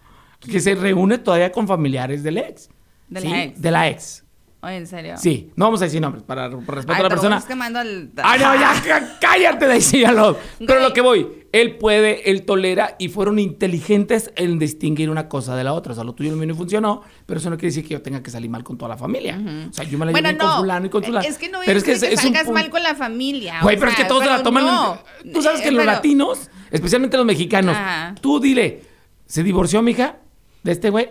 Que 0.50 0.60
se 0.60 0.74
reúne 0.74 1.18
todavía 1.18 1.52
con 1.52 1.66
familiares 1.68 2.22
del 2.22 2.38
ex. 2.38 2.68
De 3.08 3.20
¿Sí? 3.20 3.28
la 3.28 3.42
ex. 3.44 3.60
De 3.62 3.70
la 3.70 3.88
ex. 3.88 4.24
Oye, 4.64 4.76
en 4.76 4.86
serio. 4.86 5.14
Sí, 5.18 5.50
no 5.56 5.64
vamos 5.64 5.82
a 5.82 5.86
decir 5.86 6.00
nombres 6.00 6.22
para 6.22 6.48
por 6.48 6.76
respeto 6.76 6.92
Ay, 6.92 7.00
a 7.00 7.02
la 7.02 7.08
pero 7.08 7.20
persona. 7.20 7.34
vamos 7.34 7.48
quemando 7.48 7.80
el... 7.80 8.12
Ah, 8.22 8.36
no, 8.38 8.54
ya, 8.54 8.72
cá- 8.86 9.18
cállate, 9.20 9.66
decíalo. 9.66 10.38
Pero 10.60 10.74
Güey. 10.74 10.82
lo 10.88 10.94
que 10.94 11.00
voy, 11.00 11.28
él 11.50 11.78
puede, 11.78 12.30
él 12.30 12.44
tolera 12.44 12.94
y 13.00 13.08
fueron 13.08 13.40
inteligentes 13.40 14.30
en 14.36 14.60
distinguir 14.60 15.10
una 15.10 15.28
cosa 15.28 15.56
de 15.56 15.64
la 15.64 15.72
otra. 15.72 15.92
O 15.92 15.94
sea, 15.96 16.04
lo 16.04 16.12
tuyo 16.14 16.28
y 16.28 16.30
lo 16.32 16.36
mío 16.38 16.46
no 16.46 16.54
funcionó, 16.54 17.02
pero 17.26 17.40
eso 17.40 17.50
no 17.50 17.56
quiere 17.56 17.70
decir 17.70 17.82
que 17.82 17.90
yo 17.94 18.02
tenga 18.02 18.22
que 18.22 18.30
salir 18.30 18.48
mal 18.50 18.62
con 18.62 18.78
toda 18.78 18.90
la 18.90 18.96
familia. 18.96 19.36
O 19.68 19.72
sea, 19.72 19.84
yo 19.84 19.98
me 19.98 20.06
la 20.06 20.12
llevo 20.12 20.22
Bueno, 20.22 20.38
con 20.38 20.46
no. 20.48 20.56
fulano 20.58 20.86
y 20.86 20.90
con 20.90 21.02
fulano. 21.02 21.26
Es 21.28 21.38
que 21.38 21.48
no 21.48 21.58
pero 21.66 21.80
decir 21.80 21.98
que, 22.08 22.14
un 22.14 22.16
salgas 22.22 22.42
punto- 22.44 22.52
mal 22.60 22.70
con 22.70 22.82
la 22.84 22.94
familia. 22.94 23.58
Güey, 23.62 23.76
pero 23.76 23.90
es 23.90 23.96
que 23.96 24.04
todos 24.04 24.22
se 24.22 24.28
la 24.30 24.36
pero 24.36 24.44
toman. 24.44 24.64
no. 24.64 24.98
Tú 25.32 25.42
sabes 25.42 25.60
que 25.60 25.68
Eh, 25.68 25.72
los 25.72 25.80
pero- 25.82 25.92
latinos, 25.92 26.50
especialmente 26.70 27.16
los 27.16 27.26
mexicanos, 27.26 27.76
Ajá. 27.76 28.14
tú 28.20 28.38
dile, 28.38 28.82
¿se 29.26 29.42
divorció 29.42 29.82
mi 29.82 29.90
hija 29.90 30.18
de 30.62 30.72
este 30.72 30.90
güey? 30.90 31.10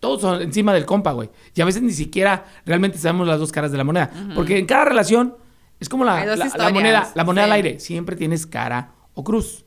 Todos 0.00 0.20
son 0.20 0.42
encima 0.42 0.72
del 0.74 0.84
compa, 0.84 1.12
güey. 1.12 1.30
Y 1.54 1.60
a 1.60 1.64
veces 1.64 1.82
ni 1.82 1.92
siquiera 1.92 2.44
realmente 2.66 2.98
sabemos 2.98 3.26
las 3.26 3.38
dos 3.40 3.50
caras 3.50 3.72
de 3.72 3.78
la 3.78 3.84
moneda. 3.84 4.10
Porque 4.34 4.58
en 4.58 4.66
cada 4.66 4.84
relación 4.84 5.36
es 5.80 5.88
como 5.88 6.04
la, 6.04 6.24
la- 6.36 6.70
moneda, 6.70 7.10
la 7.14 7.24
moneda 7.24 7.44
sí. 7.44 7.50
al 7.50 7.52
aire. 7.52 7.80
Siempre 7.80 8.14
tienes 8.16 8.46
cara 8.46 8.92
o 9.14 9.24
cruz. 9.24 9.64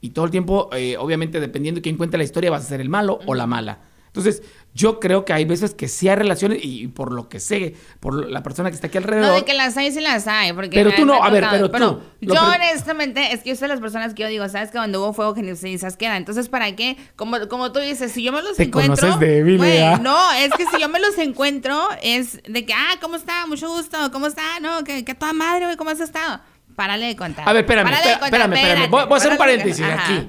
Y 0.00 0.10
todo 0.10 0.24
el 0.24 0.30
tiempo, 0.30 0.68
eh, 0.72 0.96
obviamente, 0.98 1.40
dependiendo 1.40 1.78
de 1.78 1.82
quién 1.82 1.96
cuente 1.96 2.18
la 2.18 2.24
historia, 2.24 2.50
vas 2.50 2.64
a 2.64 2.68
ser 2.68 2.80
el 2.80 2.88
malo 2.88 3.18
o 3.26 3.34
la 3.34 3.46
mala. 3.46 3.80
Entonces, 4.06 4.42
yo 4.74 5.00
creo 5.00 5.24
que 5.24 5.32
hay 5.32 5.44
veces 5.44 5.74
que 5.74 5.88
sí 5.88 6.08
hay 6.08 6.16
relaciones, 6.16 6.60
y 6.62 6.86
por 6.86 7.12
lo 7.12 7.28
que 7.28 7.40
sé, 7.40 7.74
por 7.98 8.30
la 8.30 8.42
persona 8.42 8.70
que 8.70 8.76
está 8.76 8.86
aquí 8.86 8.98
alrededor. 8.98 9.26
No, 9.28 9.34
de 9.34 9.44
que 9.44 9.54
las 9.54 9.76
hay, 9.76 9.90
sí 9.90 10.00
las 10.00 10.26
hay. 10.28 10.52
Porque 10.52 10.76
Pero 10.76 10.92
tú 10.94 11.04
no, 11.04 11.22
a 11.22 11.30
ver, 11.30 11.42
tocado. 11.44 11.70
pero 11.72 11.96
tú, 11.96 12.02
yo, 12.20 12.40
honestamente, 12.40 13.32
es 13.32 13.42
que 13.42 13.50
yo 13.50 13.56
soy 13.56 13.62
de 13.68 13.74
las 13.74 13.80
personas 13.80 14.14
que 14.14 14.22
yo 14.22 14.28
digo, 14.28 14.48
¿sabes? 14.48 14.70
Que 14.70 14.78
cuando 14.78 15.02
hubo 15.02 15.12
fuego, 15.12 15.34
cenizas 15.34 15.96
queda. 15.96 16.16
Entonces, 16.16 16.48
¿para 16.48 16.76
qué? 16.76 16.96
Como, 17.16 17.48
como 17.48 17.72
tú 17.72 17.80
dices, 17.80 18.12
si 18.12 18.22
yo 18.22 18.32
me 18.32 18.40
los 18.40 18.56
Te 18.56 18.64
encuentro. 18.64 18.94
conoces 18.96 19.18
débil, 19.18 19.58
¿verdad? 19.58 20.00
No, 20.00 20.32
es 20.32 20.52
que 20.52 20.64
si 20.66 20.80
yo 20.80 20.88
me 20.88 21.00
los 21.00 21.18
encuentro, 21.18 21.88
es 22.02 22.40
de 22.44 22.64
que, 22.64 22.72
ah, 22.72 22.96
¿cómo 23.00 23.16
está? 23.16 23.46
Mucho 23.46 23.68
gusto. 23.68 23.98
¿Cómo 24.12 24.26
está? 24.28 24.60
No, 24.60 24.84
que, 24.84 25.04
que 25.04 25.14
toda 25.14 25.32
madre, 25.32 25.64
güey, 25.64 25.76
¿cómo 25.76 25.90
has 25.90 26.00
estado? 26.00 26.40
Párale 26.76 27.06
de 27.06 27.16
contar. 27.16 27.48
A 27.48 27.52
ver, 27.52 27.64
espérame, 27.64 27.92
espérame, 27.92 28.52
espérame, 28.54 28.90
Voy, 28.90 29.04
voy 29.06 29.14
a 29.14 29.16
hacer 29.16 29.32
un 29.32 29.38
paréntesis 29.38 29.84
Ajá. 29.84 30.04
aquí. 30.04 30.28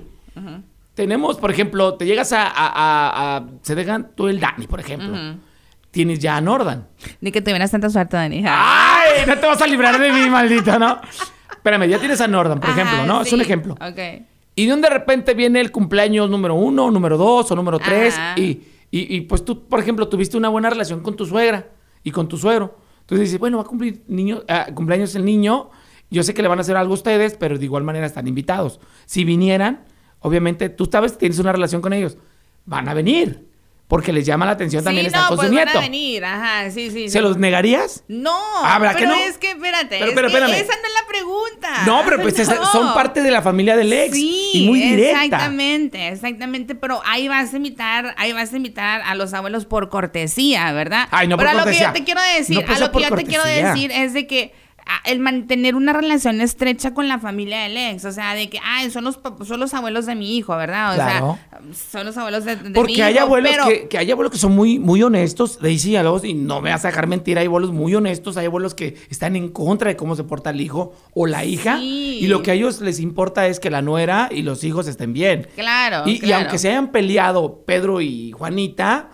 Tenemos, 0.99 1.37
por 1.37 1.49
ejemplo, 1.49 1.93
te 1.93 2.05
llegas 2.05 2.33
a, 2.33 2.43
a- 2.45 2.49
a- 2.49 3.37
a- 3.37 3.45
se 3.61 3.73
dejan 3.73 4.11
tú 4.17 4.27
el 4.27 4.37
Dani, 4.41 4.67
por 4.67 4.81
ejemplo. 4.81 5.15
Tienes 5.91 6.19
ya 6.19 6.35
a 6.35 6.41
Nordan. 6.41 6.89
Ni 7.21 7.31
que 7.31 7.41
tuvieras 7.41 7.71
tanta 7.71 7.89
suerte, 7.89 8.17
Dani. 8.17 8.43
¡Ay! 8.45 9.21
No 9.25 9.37
te 9.37 9.47
vas 9.47 9.61
a 9.61 9.65
librar 9.65 9.97
de 9.97 10.11
mí, 10.11 10.29
maldito, 10.29 10.77
¿no? 10.77 10.99
Espérame, 11.49 11.87
ya 11.87 11.99
tienes 11.99 12.19
a 12.19 12.27
Nordan, 12.27 12.59
por 12.59 12.71
Ajá, 12.71 12.81
ejemplo, 12.81 13.05
¿no? 13.05 13.21
Es 13.21 13.31
un 13.31 13.39
sí. 13.39 13.45
ejemplo. 13.45 13.75
Ok. 13.75 14.25
Y 14.55 14.65
de 14.65 14.73
un 14.73 14.81
de 14.81 14.89
repente 14.89 15.33
viene 15.35 15.61
el 15.61 15.71
cumpleaños 15.71 16.29
número 16.29 16.55
uno, 16.55 16.91
número 16.91 17.15
dos 17.17 17.49
o 17.49 17.55
número 17.55 17.79
tres. 17.79 18.19
Y- 18.35 18.59
y, 18.91 19.21
pues 19.21 19.45
tú, 19.45 19.69
por 19.69 19.79
ejemplo, 19.79 20.09
tuviste 20.09 20.35
una 20.35 20.49
buena 20.49 20.69
relación 20.69 20.99
con 20.99 21.15
tu 21.15 21.25
suegra 21.25 21.69
y 22.03 22.11
con 22.11 22.27
tu 22.27 22.37
suegro. 22.37 22.77
Entonces 22.99 23.27
dices, 23.27 23.39
bueno, 23.39 23.55
va 23.55 23.63
a 23.63 23.67
cumplir 23.67 24.03
niño, 24.09 24.41
ah, 24.49 24.65
cumpleaños 24.75 25.15
el 25.15 25.23
niño. 25.23 25.69
Yo 26.11 26.23
sé 26.23 26.33
que 26.33 26.41
le 26.41 26.49
van 26.49 26.57
a 26.57 26.61
hacer 26.61 26.75
algo 26.75 26.91
a 26.91 26.95
ustedes, 26.95 27.37
pero 27.39 27.57
de 27.57 27.63
igual 27.63 27.83
manera 27.85 28.05
están 28.05 28.27
invitados. 28.27 28.81
Si 29.05 29.23
vinieran, 29.23 29.85
obviamente, 30.19 30.69
tú 30.69 30.87
sabes, 30.91 31.17
tienes 31.17 31.39
una 31.39 31.51
relación 31.51 31.81
con 31.81 31.93
ellos. 31.93 32.17
Van 32.65 32.87
a 32.89 32.93
venir. 32.93 33.47
Porque 33.87 34.13
les 34.13 34.23
llama 34.23 34.45
la 34.45 34.51
atención 34.51 34.83
también 34.83 35.05
sí, 35.05 35.07
estar 35.07 35.23
no, 35.23 35.27
con 35.29 35.37
pues 35.37 35.49
su 35.49 35.55
van 35.55 35.65
nieto. 35.65 35.79
a 35.79 35.81
venir, 35.81 36.23
ajá, 36.23 36.69
sí, 36.69 36.91
sí. 36.91 37.09
¿Se 37.09 37.17
sí. 37.17 37.19
los 37.23 37.37
negarías? 37.37 38.03
No, 38.07 38.37
Ah, 38.63 38.77
¿verdad 38.77 38.93
que 38.95 39.05
pero 39.05 39.15
no? 39.15 39.19
es 39.23 39.39
que 39.39 39.49
espérate, 39.49 39.97
Pero, 39.97 40.05
es 40.05 40.13
pero, 40.13 40.27
que 40.27 40.33
espérame. 40.35 40.53
esa 40.61 40.73
no 40.79 40.87
es 40.87 40.93
la 40.93 41.07
pregunta. 41.07 41.69
No, 41.87 42.01
pero 42.05 42.21
pues 42.21 42.47
No. 42.47 42.65
son 42.71 42.93
parte 42.93 43.23
de 43.23 43.31
la 43.31 43.41
familia 43.41 43.75
del 43.75 43.91
ex. 43.91 44.13
Sí, 44.13 44.51
y 44.53 44.67
muy 44.67 44.79
directa. 44.79 45.23
exactamente, 45.23 46.07
exactamente, 46.09 46.75
pero 46.75 47.01
ahí 47.03 47.27
vas 47.27 47.51
a 47.51 47.57
invitar, 47.57 48.13
ahí 48.19 48.31
vas 48.31 48.53
a 48.53 48.57
invitar 48.57 49.01
a 49.03 49.15
los 49.15 49.33
abuelos 49.33 49.65
por 49.65 49.89
cortesía, 49.89 50.71
¿verdad? 50.71 51.07
Ay, 51.09 51.27
no 51.27 51.35
por 51.35 51.47
pero 51.47 51.49
a 51.49 51.53
lo 51.53 51.59
que 51.61 51.63
cortesía. 51.71 51.87
yo 51.87 51.93
te 51.93 52.03
quiero 52.03 52.21
decir, 52.37 52.55
No 52.57 52.61
puede 52.67 52.75
a 52.77 52.79
lo 52.81 52.91
que 52.91 53.01
yo 53.01 53.15
te 53.15 53.23
quiero 53.25 53.41
cortesía. 53.43 53.67
decir 53.73 53.91
es 53.91 54.13
de 54.13 54.27
que 54.27 54.53
el 55.05 55.19
mantener 55.19 55.75
una 55.75 55.93
relación 55.93 56.41
estrecha 56.41 56.93
con 56.93 57.07
la 57.07 57.19
familia 57.19 57.61
del 57.63 57.77
ex, 57.77 58.05
o 58.05 58.11
sea, 58.11 58.33
de 58.35 58.49
que, 58.49 58.59
ay, 58.63 58.89
son 58.91 59.03
los, 59.05 59.19
son 59.45 59.59
los 59.59 59.73
abuelos 59.73 60.05
de 60.05 60.15
mi 60.15 60.37
hijo, 60.37 60.55
¿verdad? 60.57 60.91
O 60.91 60.95
Claro. 60.95 61.39
sea, 61.51 61.91
son 61.91 62.05
los 62.05 62.17
abuelos 62.17 62.45
de, 62.45 62.55
de 62.55 62.69
mi 62.69 62.75
Porque 62.75 62.93
hijo, 62.93 63.03
hay 63.03 63.17
abuelos 63.17 63.51
pero- 63.51 63.67
que, 63.67 63.87
que 63.87 63.97
hay 63.97 64.11
abuelos 64.11 64.31
que 64.31 64.37
son 64.39 64.53
muy, 64.55 64.79
muy 64.79 65.01
honestos, 65.03 65.59
Daisy, 65.61 65.95
a 65.95 66.03
los- 66.03 66.23
y 66.23 66.33
no 66.33 66.61
me 66.61 66.69
vas 66.71 66.83
a 66.85 66.89
dejar 66.89 67.07
mentir, 67.07 67.37
hay 67.37 67.45
abuelos 67.47 67.71
muy 67.71 67.93
honestos, 67.95 68.37
hay 68.37 68.45
abuelos 68.47 68.73
que 68.75 68.95
están 69.09 69.35
en 69.35 69.49
contra 69.49 69.89
de 69.89 69.95
cómo 69.95 70.15
se 70.15 70.23
porta 70.23 70.49
el 70.49 70.61
hijo 70.61 70.93
o 71.13 71.27
la 71.27 71.45
hija, 71.45 71.77
Sí. 71.77 72.19
y 72.21 72.27
lo 72.27 72.41
que 72.43 72.51
a 72.51 72.53
ellos 72.53 72.81
les 72.81 72.99
importa 72.99 73.47
es 73.47 73.59
que 73.59 73.69
la 73.69 73.81
nuera 73.81 74.29
y 74.31 74.41
los 74.43 74.63
hijos 74.63 74.87
estén 74.87 75.13
bien. 75.13 75.47
Claro, 75.55 76.09
Y, 76.09 76.31
aunque 76.31 76.57
se 76.57 76.69
hayan 76.69 76.91
peleado 76.91 77.63
Pedro 77.65 78.01
y 78.01 78.31
Juanita, 78.31 79.09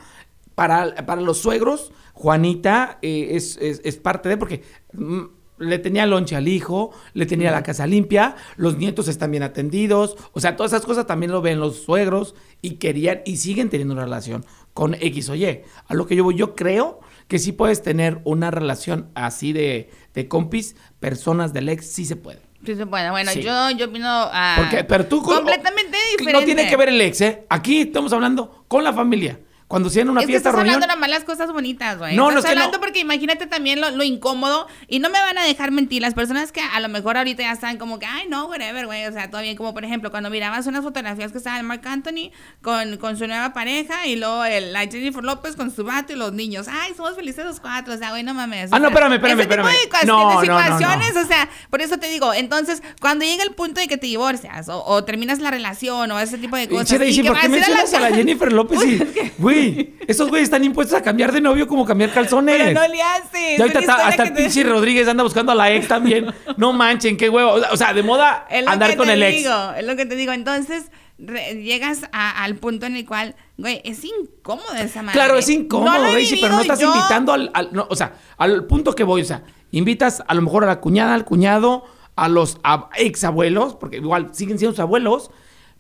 para, 0.56 0.96
para 1.06 1.22
los 1.22 1.38
suegros, 1.40 1.92
Juanita 2.14 2.98
eh, 3.02 3.30
es, 3.32 3.58
es- 3.62 3.82
es 3.84 3.98
parte 3.98 4.30
de, 4.30 4.38
porque 4.38 4.64
mm, 4.94 5.22
le 5.58 5.80
tenía 5.80 6.06
lonche 6.06 6.36
al 6.36 6.48
hijo, 6.48 6.92
le 7.14 7.26
tenía 7.26 7.52
la 7.52 7.64
casa 7.64 7.88
limpia, 7.88 8.36
los 8.58 8.78
nietos 8.78 9.08
están 9.08 9.32
bien 9.32 9.44
atendidos, 9.44 10.16
o 10.34 10.40
sea, 10.40 10.56
todas 10.56 10.74
esas 10.74 10.86
cosas 10.86 11.08
también 11.08 11.32
lo 11.32 11.42
ven 11.42 11.60
los 11.60 11.84
suegros 11.84 12.36
y 12.62 12.72
querían 12.76 13.22
y 13.26 13.38
siguen 13.38 13.70
teniendo 13.70 13.94
una 13.94 14.04
relación 14.04 14.46
con 14.74 14.96
X 14.96 15.30
o 15.30 15.36
Y. 15.36 15.46
A 15.88 15.94
lo 15.94 16.06
que 16.08 16.16
yo 16.16 16.24
voy, 16.24 16.36
yo 16.36 16.56
creo 16.56 17.00
que 17.28 17.40
sí 17.40 17.52
puedes 17.54 17.82
tener 17.82 18.20
una 18.26 18.52
relación 18.52 19.10
así 19.16 19.54
de, 19.54 19.90
de 20.14 20.28
compis, 20.28 20.76
personas 21.00 21.54
del 21.54 21.70
ex, 21.70 21.86
sí 21.88 22.06
se 22.06 22.16
puede. 22.18 22.40
Sí 22.66 22.76
se 22.76 22.86
puede. 22.86 23.10
Bueno, 23.12 23.32
Sí. 23.32 23.42
yo, 23.42 23.70
yo 23.72 23.86
opino 23.88 24.08
ah, 24.10 24.56
Porque, 24.58 24.84
pero 24.84 25.06
tú 25.06 25.22
con- 25.22 25.36
completamente 25.38 25.98
diferente. 26.12 26.34
No 26.40 26.46
tiene 26.46 26.68
que 26.68 26.76
ver 26.76 26.90
el 26.90 27.00
ex, 27.00 27.22
¿eh? 27.22 27.46
Aquí 27.50 27.82
estamos 27.82 28.12
hablando 28.12 28.66
con 28.68 28.84
la 28.84 28.92
familia. 28.92 29.40
Cuando 29.68 29.90
en 29.92 30.10
una 30.12 30.22
es 30.22 30.28
que 30.28 30.34
fiesta, 30.34 30.50
estás 30.50 30.62
reunión. 30.62 30.76
hablando 30.84 30.96
las 31.08 31.24
cosas 31.24 31.52
bonitas, 31.52 31.98
güey. 31.98 32.16
No, 32.16 32.30
estás 32.30 32.34
no, 32.34 32.40
es 32.40 32.46
que 32.46 32.56
no. 32.56 32.62
hablando 32.62 32.80
porque 32.80 33.00
imagínate 33.00 33.48
también 33.48 33.82
lo, 33.82 33.90
lo 33.92 34.04
incómodo 34.04 34.68
y 34.88 35.00
no 35.00 35.10
me 35.10 35.20
van 35.20 35.38
a 35.38 35.44
dejar 35.44 35.72
mentir. 35.72 36.02
Las 36.02 36.14
personas 36.14 36.52
que 36.52 36.62
a 36.62 36.80
lo 36.80 36.88
mejor 36.90 37.18
ahorita 37.18 37.42
ya 37.44 37.52
están 37.52 37.78
como 37.78 37.98
que, 37.98 38.06
ay, 38.06 38.28
no, 38.30 38.46
whatever, 38.46 38.86
güey. 38.86 39.06
O 39.06 39.12
sea, 39.12 39.30
todo 39.32 39.42
bien. 39.42 39.56
Como 39.58 39.74
por 39.74 39.84
ejemplo, 39.84 40.12
cuando 40.12 40.30
mirabas 40.30 40.68
unas 40.68 40.84
fotografías 40.84 41.32
que 41.32 41.40
estaba 41.40 41.58
el 41.58 41.64
Mark 41.64 41.82
Anthony 41.86 42.32
con, 42.62 42.98
con 42.98 43.18
su 43.18 43.26
nueva 43.28 43.54
pareja 43.54 44.06
y 44.06 44.16
luego 44.18 44.46
el, 44.46 44.72
la 44.72 44.82
Jennifer 44.82 45.24
López 45.24 45.56
con 45.56 45.74
su 45.74 45.84
vato 45.84 46.14
y 46.14 46.16
los 46.16 46.32
niños. 46.34 46.68
Ay, 46.70 46.94
somos 46.96 47.16
felices 47.16 47.44
los 47.46 47.60
cuatro. 47.60 47.94
O 47.94 47.98
sea, 47.98 48.12
güey, 48.12 48.24
no 48.24 48.34
mames. 48.34 48.72
Ah, 48.72 48.80
no, 48.80 48.90
espérame, 48.90 49.14
espérame, 49.14 49.40
ese 49.40 49.48
tipo 49.50 49.62
espérame. 49.66 50.02
de 50.02 50.08
No, 50.08 50.30
de 50.30 50.36
no, 50.36 50.42
situaciones, 50.42 51.16
o 51.18 51.26
sea, 51.28 51.50
por 51.70 51.82
eso 51.82 51.98
te 51.98 52.08
digo, 52.10 52.34
entonces, 52.34 52.84
cuando 53.02 53.26
llega 53.26 53.44
el 53.44 53.52
punto 53.56 53.80
de 53.82 53.88
que 53.88 53.98
te 53.98 54.06
divorcias 54.08 54.70
o, 54.70 54.84
o 54.86 55.04
terminas 55.04 55.40
la 55.40 55.50
relación 55.52 56.12
o 56.12 56.20
ese 56.20 56.38
tipo 56.38 56.56
de 56.56 56.70
cosas. 56.70 56.88
Che, 56.90 57.00
Daisy, 57.00 57.22
y 57.22 57.24
que 57.24 57.30
¿por 57.30 57.40
qué 57.40 57.48
vas 57.48 57.56
a 57.56 57.60
mencionas 57.60 57.94
a 57.94 58.00
la 58.00 58.16
Jennifer 58.16 58.52
López? 58.52 58.80
Y- 58.86 59.00
que- 59.00 59.32
Güey, 59.38 59.65
güey. 59.72 59.94
Esos 60.08 60.30
güeyes 60.30 60.46
están 60.48 60.64
impuestos 60.64 60.98
a 60.98 61.02
cambiar 61.02 61.32
de 61.32 61.42
novio 61.42 61.68
como 61.68 61.86
cambiar 61.86 62.12
calzones. 62.12 62.58
Pero 62.58 62.80
no 62.80 62.88
le 62.88 63.02
haces. 63.02 63.58
Y 63.58 63.62
ahorita 63.62 63.80
está- 63.80 64.08
hasta 64.08 64.24
el 64.24 64.34
te- 64.34 64.42
pinche 64.44 64.64
Rodríguez 64.64 65.08
anda 65.08 65.24
buscando 65.24 65.52
a 65.52 65.56
la 65.56 65.72
ex 65.72 65.88
también. 65.88 66.28
No 66.58 66.74
manchen, 66.74 67.18
qué 67.18 67.30
huevo. 67.30 67.56
O 67.72 67.78
sea, 67.78 67.94
de 67.94 68.04
moda 68.04 68.48
andar 68.68 68.96
con 68.98 69.10
el 69.10 69.22
ex. 69.24 69.48
es 69.78 69.86
lo 69.86 69.96
que 69.96 70.06
te 70.06 70.16
digo. 70.16 70.32
Entonces, 70.32 70.92
re- 71.18 71.62
llegas 71.64 72.04
a- 72.12 72.44
al 72.44 72.56
punto 72.56 72.86
en 72.86 72.96
el 72.96 73.06
cual, 73.06 73.36
güey, 73.58 73.82
es 73.86 74.04
incómodo 74.04 74.74
esa 74.76 75.02
madre. 75.02 75.14
Claro, 75.14 75.38
es 75.38 75.48
No 75.48 75.54
incómodo, 75.54 76.02
Daisy, 76.02 76.38
pero 76.42 76.56
no 76.56 76.62
estás 76.62 76.80
yo. 76.80 76.94
invitando 76.94 77.32
al, 77.34 77.52
al- 77.54 77.70
no, 77.72 77.88
o 77.90 77.96
sea, 77.96 78.14
al 78.38 78.66
punto 78.66 78.94
que 78.94 79.04
voy, 79.04 79.22
o 79.22 79.26
sea, 79.26 79.44
invitas 79.72 80.24
a 80.28 80.34
lo 80.34 80.42
mejor 80.42 80.64
a 80.64 80.68
la 80.68 80.80
cuñada, 80.82 81.14
al 81.14 81.26
cuñado, 81.26 81.86
a 82.18 82.28
los 82.30 82.62
ab- 82.64 82.90
exabuelos, 82.98 83.76
porque 83.76 83.98
igual 83.98 84.30
siguen 84.34 84.58
siendo 84.60 84.74
sus 84.74 84.80
abuelos, 84.82 85.32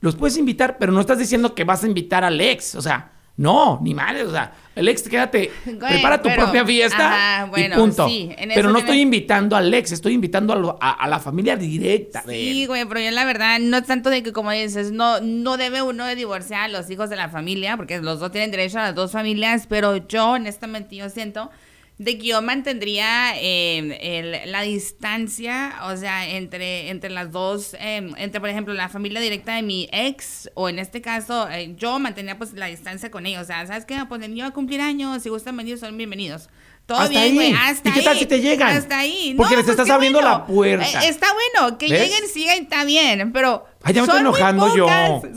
los 0.02 0.16
puedes 0.16 0.38
invitar, 0.38 0.78
pero 0.78 0.92
no 0.92 1.00
estás 1.02 1.18
diciendo 1.18 1.56
que 1.56 1.64
vas 1.64 1.84
a 1.84 1.88
invitar 1.88 2.24
al 2.24 2.40
ex, 2.42 2.76
o 2.76 2.82
sea, 2.82 3.12
no, 3.38 3.80
ni 3.84 3.94
madre, 3.94 4.24
o 4.24 4.32
sea, 4.32 4.54
el 4.76 4.88
ex, 4.88 5.04
quédate, 5.10 5.52
prepara 5.66 6.22
tu 6.22 6.30
pero- 6.30 6.44
propia 6.44 6.66
fiesta 6.66 7.40
ajá, 7.42 7.46
bueno, 7.48 7.76
y 7.76 7.80
punto. 7.80 8.08
sí, 8.08 8.30
pero 8.54 8.70
no 8.70 8.80
estoy 8.80 9.02
invitando 9.02 9.56
al 9.58 9.74
ex, 9.74 9.92
estoy 9.92 10.14
invitando 10.14 10.54
a, 10.54 10.56
lo- 10.56 10.78
a- 10.80 10.92
a 10.92 11.08
la 11.08 11.20
familia 11.20 11.58
directa 11.58 12.24
Sí, 12.28 12.66
güey, 12.66 12.86
pero 12.86 13.00
yo 13.02 13.12
la 13.12 13.26
verdad 13.26 13.60
no 13.60 13.78
es 13.78 13.86
tanto 13.86 14.10
de 14.10 14.24
que 14.24 14.32
como 14.32 14.52
dices, 14.52 14.92
no, 14.92 15.20
no 15.20 15.58
debe 15.58 15.82
uno 15.82 16.06
de 16.06 16.16
divorciar 16.16 16.62
a 16.62 16.68
los 16.70 16.90
hijos 16.90 17.10
de 17.10 17.18
la 17.18 17.28
familia, 17.30 17.76
porque 17.78 18.00
los 18.00 18.20
dos 18.22 18.32
tienen 18.32 18.52
derecho 18.52 18.80
a 18.80 18.84
las 18.84 18.96
dos 18.96 19.12
familias, 19.12 19.66
pero 19.68 19.98
yo 20.08 20.30
honestamente 20.32 20.96
yo 20.96 21.10
siento 21.10 21.52
de 21.98 22.18
que 22.18 22.28
yo 22.28 22.42
mantendría 22.42 23.34
eh, 23.38 23.98
el- 24.02 24.52
la 24.52 24.62
distancia, 24.62 25.76
o 25.84 25.96
sea, 25.96 26.28
entre, 26.30 26.90
entre 26.90 27.10
las 27.10 27.32
dos, 27.32 27.74
eh, 27.80 28.12
entre 28.18 28.40
por 28.42 28.50
ejemplo 28.50 28.74
la 28.74 28.90
familia 28.90 29.22
directa 29.22 29.56
de 29.56 29.62
mi 29.64 29.88
ex, 29.94 30.50
o 30.56 30.68
en 30.70 30.80
este 30.80 31.02
caso 31.02 31.48
eh, 31.50 31.74
yo 31.78 31.98
mantendría 32.00 32.38
pues 32.38 32.54
la 32.54 32.66
distancia 32.68 33.10
con 33.12 33.26
ellos, 33.26 33.44
o 33.44 33.46
sea, 33.46 33.66
¿sabes 33.66 33.86
qué? 33.86 33.98
Pues 34.10 34.22
el 34.24 34.40
a 34.42 34.52
cumplir 34.52 34.82
años, 34.82 35.24
si 35.24 35.30
gustan 35.30 35.56
venir 35.58 35.78
son 35.78 35.96
bienvenidos. 35.98 36.50
Todo 36.86 37.00
Hasta 37.00 37.10
bien, 37.20 37.34
güey, 37.34 37.52
hasta 37.52 37.90
¿Y 37.90 37.94
qué 37.94 38.02
tal 38.04 38.16
si 38.20 38.28
te 38.28 38.42
llegan? 38.42 38.78
Hasta 38.78 39.00
ahí. 39.00 39.34
Porque 39.36 39.56
les 39.56 39.66
pues 39.66 39.72
estás 39.80 39.90
abriendo 39.90 40.20
bueno. 40.20 40.38
la 40.38 40.46
puerta. 40.46 40.86
Eh, 41.04 41.10
está 41.10 41.26
bueno, 41.34 41.80
que 41.80 41.90
¿Ves? 41.90 42.00
lleguen, 42.00 42.30
sigan, 42.30 42.60
está 42.62 42.86
bien, 42.86 43.32
pero. 43.34 43.66
Ay, 43.82 43.96
ya 43.96 44.02
me 44.02 44.06
estoy 44.06 44.20
enojando 44.20 44.76
yo. 44.78 44.88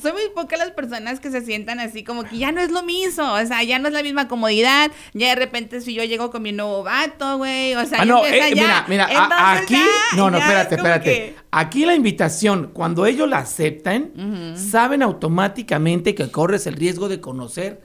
Son 0.03 0.13
muy 0.13 0.29
pocas 0.35 0.59
las 0.59 0.73
personas 0.73 1.21
que 1.21 1.31
se 1.31 1.41
sientan 1.41 1.81
así, 1.81 2.05
como 2.05 2.25
que 2.25 2.37
ya 2.37 2.53
no 2.53 2.61
es 2.61 2.71
lo 2.71 2.83
mismo, 2.83 3.33
o 3.33 3.47
sea, 3.47 3.63
ya 3.63 3.79
no 3.79 3.89
es 3.89 3.95
la 3.95 4.03
misma 4.03 4.29
comodidad. 4.29 4.91
Ya 5.15 5.29
de 5.29 5.35
repente, 5.37 5.81
si 5.81 5.95
yo 5.95 6.05
llego 6.05 6.31
con 6.31 6.43
mi 6.43 6.53
nuevo 6.53 6.83
vato, 6.83 7.39
güey, 7.39 7.75
o 7.77 7.87
sea, 7.87 8.03
Ah, 8.03 8.05
no, 8.05 8.27
eh, 8.27 8.53
ya. 8.55 8.63
mira, 8.63 8.85
mira, 8.87 9.09
a- 9.11 9.53
aquí, 9.59 9.73
ya- 9.75 10.17
no, 10.17 10.31
no, 10.31 10.37
espérate, 10.37 10.75
es 10.75 10.79
espérate. 10.79 11.05
que- 11.05 11.35
Aquí 11.51 11.87
la 11.87 11.95
invitación, 11.95 12.73
cuando 12.75 13.07
ellos 13.07 13.27
la 13.27 13.39
aceptan, 13.39 14.55
saben 14.55 15.03
automáticamente 15.03 16.15
que 16.15 16.31
corres 16.31 16.67
el 16.67 16.75
riesgo 16.77 17.09
de 17.09 17.23
conocer 17.23 17.81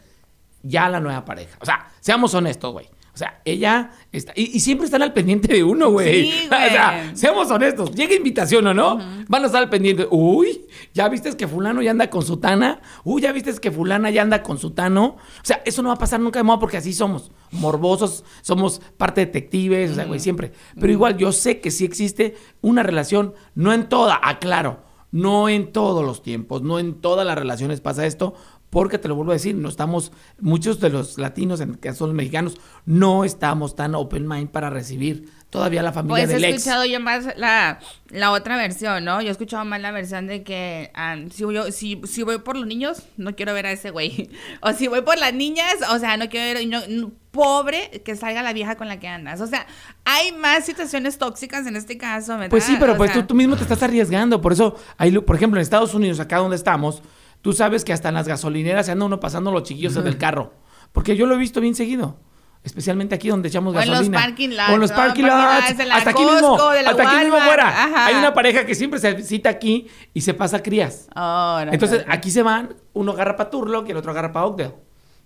ya 0.63 0.89
la 0.89 0.99
nueva 0.99 1.23
pareja. 1.23 1.57
O 1.61 1.65
sea, 1.65 1.87
seamos 2.01 2.33
honestos, 2.33 2.73
güey. 2.73 2.89
O 3.13 3.17
sea, 3.17 3.41
ella 3.45 3.91
está. 4.11 4.33
Y, 4.35 4.57
y 4.57 4.59
siempre 4.59 4.85
están 4.85 5.03
al 5.03 5.13
pendiente 5.13 5.53
de 5.53 5.63
uno, 5.63 5.91
güey. 5.91 6.31
Sí, 6.31 6.45
o 6.47 6.49
sea, 6.49 7.11
seamos 7.13 7.51
honestos. 7.51 7.91
Llega 7.93 8.15
invitación 8.15 8.65
o 8.65 8.73
no, 8.73 8.97
van 9.27 9.43
a 9.43 9.45
estar 9.45 9.61
al 9.61 9.69
pendiente. 9.69 10.07
Uy, 10.09 10.65
ya 10.95 11.07
viste 11.09 11.35
que 11.37 11.47
Fulano 11.47 11.83
ya 11.83 11.91
anda 11.91 12.09
con 12.09 12.23
su 12.23 12.37
Tana. 12.37 12.81
Uy, 13.03 13.21
ya 13.21 13.31
viste 13.31 13.53
que 13.61 13.71
Fulana 13.71 14.09
ya 14.09 14.23
anda 14.23 14.41
con 14.41 14.57
su 14.57 14.71
Tano. 14.71 15.17
O 15.17 15.43
sea, 15.43 15.61
eso 15.63 15.83
no 15.83 15.89
va 15.89 15.95
a 15.95 15.99
pasar 15.99 16.19
nunca 16.19 16.39
de 16.39 16.43
moda 16.43 16.57
porque 16.57 16.77
así 16.77 16.91
somos. 16.91 17.31
Morbosos, 17.51 18.23
somos 18.41 18.81
parte 18.97 19.21
detectives, 19.21 19.91
o 19.91 19.95
sea, 19.95 20.05
güey, 20.05 20.19
siempre. 20.19 20.51
Pero 20.79 20.91
igual 20.91 21.15
yo 21.17 21.31
sé 21.31 21.59
que 21.59 21.69
sí 21.69 21.85
existe 21.85 22.35
una 22.61 22.81
relación, 22.81 23.35
no 23.53 23.73
en 23.73 23.89
toda, 23.89 24.19
aclaro, 24.23 24.81
no 25.13 25.47
en 25.47 25.71
todos 25.71 26.03
los 26.03 26.23
tiempos, 26.23 26.63
no 26.63 26.79
en 26.79 26.95
todas 26.95 27.25
las 27.27 27.37
relaciones 27.37 27.79
pasa 27.79 28.07
esto, 28.07 28.33
porque 28.73 28.97
te 28.97 29.07
lo 29.07 29.15
vuelvo 29.15 29.31
a 29.31 29.35
decir, 29.35 29.55
no 29.55 29.69
estamos, 29.69 30.11
muchos 30.41 30.79
de 30.81 30.89
los 30.89 31.17
latinos, 31.17 31.61
en 31.61 31.69
el 31.69 31.79
caso 31.79 32.03
de 32.05 32.09
los 32.09 32.15
mexicanos, 32.17 32.57
no 32.85 33.23
estamos 33.23 33.75
tan 33.75 33.93
open 33.95 34.27
mind 34.27 34.49
para 34.49 34.69
recibir 34.69 35.29
todavía 35.51 35.83
la 35.83 35.93
familia 35.93 36.23
Pues 36.25 36.29
he 36.31 36.33
del 36.33 36.45
ex. 36.45 36.55
escuchado 36.57 36.83
yo 36.85 36.99
más 36.99 37.27
la, 37.37 37.79
la 38.09 38.31
otra 38.31 38.57
versión, 38.57 39.05
¿no? 39.05 39.21
Yo 39.21 39.27
he 39.27 39.31
escuchado 39.31 39.63
más 39.63 39.79
la 39.79 39.91
versión 39.91 40.25
de 40.25 40.41
que 40.43 40.89
ah, 40.95 41.15
si, 41.31 41.43
yo, 41.43 41.71
si, 41.71 42.01
si 42.05 42.23
voy 42.23 42.39
por 42.39 42.57
los 42.57 42.65
niños, 42.65 43.03
no 43.17 43.35
quiero 43.35 43.53
ver 43.53 43.67
a 43.67 43.71
ese 43.71 43.91
güey. 43.91 44.31
O 44.61 44.73
si 44.73 44.87
voy 44.87 45.01
por 45.01 45.17
las 45.19 45.33
niñas, 45.33 45.75
o 45.91 45.99
sea, 45.99 46.17
no 46.17 46.27
quiero 46.29 46.59
ver, 46.59 46.67
no- 46.67 46.81
no- 46.89 47.11
pobre 47.29 48.01
que 48.05 48.15
salga 48.15 48.43
la 48.43 48.53
vieja 48.53 48.75
con 48.75 48.87
la 48.87 48.99
que 48.99 49.07
andas. 49.07 49.41
O 49.41 49.47
sea, 49.47 49.65
hay 50.05 50.31
más 50.33 50.65
situaciones 50.65 51.17
tóxicas 51.17 51.65
en 51.65 51.75
este 51.75 51.97
caso, 51.97 52.33
¿verdad? 52.33 52.49
Pues 52.51 52.63
sí, 52.63 52.75
pero 52.79 52.93
O 52.93 52.97
pues 52.97 53.11
sea, 53.11 53.21
tú, 53.21 53.27
tú 53.29 53.33
mismo 53.35 53.55
te 53.55 53.63
estás 53.63 53.81
arriesgando. 53.81 54.39
Por 54.39 54.53
eso, 54.53 54.75
hay, 54.97 55.11
por 55.17 55.35
ejemplo, 55.35 55.59
en 55.59 55.63
Estados 55.63 55.95
Unidos, 55.95 56.19
acá 56.19 56.37
donde 56.37 56.55
estamos, 56.55 57.01
tú 57.43 57.53
sabes 57.53 57.85
que 57.85 57.93
hasta 57.93 58.09
en 58.09 58.15
las 58.15 58.27
gasolineras 58.27 58.87
se 58.87 58.93
anda 58.93 59.05
uno 59.05 59.19
pasando 59.19 59.51
los 59.51 59.61
chiquillos 59.61 59.95
en 59.97 60.07
el 60.07 60.17
carro. 60.17 60.53
Porque 60.91 61.15
yo 61.15 61.27
lo 61.27 61.35
he 61.35 61.37
visto 61.37 61.61
bien 61.61 61.75
seguido. 61.75 62.17
Especialmente 62.63 63.13
aquí 63.13 63.27
donde 63.27 63.49
echamos 63.49 63.75
O 63.75 63.79
en 63.79 63.89
los 63.89 63.97
gasolina. 63.99 64.19
parking 64.19 64.49
lots, 64.49 64.69
O 64.69 64.73
en 64.75 64.79
los 64.79 64.89
¿no? 64.91 64.95
parking 64.95 65.23
Parking 65.23 65.37
lots. 65.37 65.65
lots 65.65 65.77
de 65.77 65.85
la 65.85 65.95
hasta 65.97 66.09
aquí 66.11 66.23
mismo. 66.23 66.49
Costco, 66.49 66.69
de 66.71 66.81
la 66.83 66.89
hasta 66.91 67.03
aquí 67.11 67.15
mismo 67.25 67.39
fuera. 67.41 67.67
Ajá. 67.67 68.05
Hay 68.05 68.15
una 68.15 68.33
pareja 68.33 68.65
que 68.65 68.73
siempre 68.73 68.99
se 69.01 69.21
cita 69.21 69.49
aquí 69.49 69.87
y 70.13 70.21
se 70.21 70.33
pasa 70.33 70.63
crías. 70.63 71.07
Oh, 71.15 71.61
no, 71.65 71.73
Entonces, 71.73 72.05
no. 72.07 72.13
aquí 72.13 72.31
se 72.31 72.41
van, 72.41 72.73
uno 72.93 73.11
agarra 73.11 73.35
para 73.35 73.49
Turlock 73.49 73.87
y 73.89 73.91
el 73.91 73.97
otro 73.97 74.11
agarra 74.11 74.31
para 74.31 74.45
Oakdale. 74.45 74.75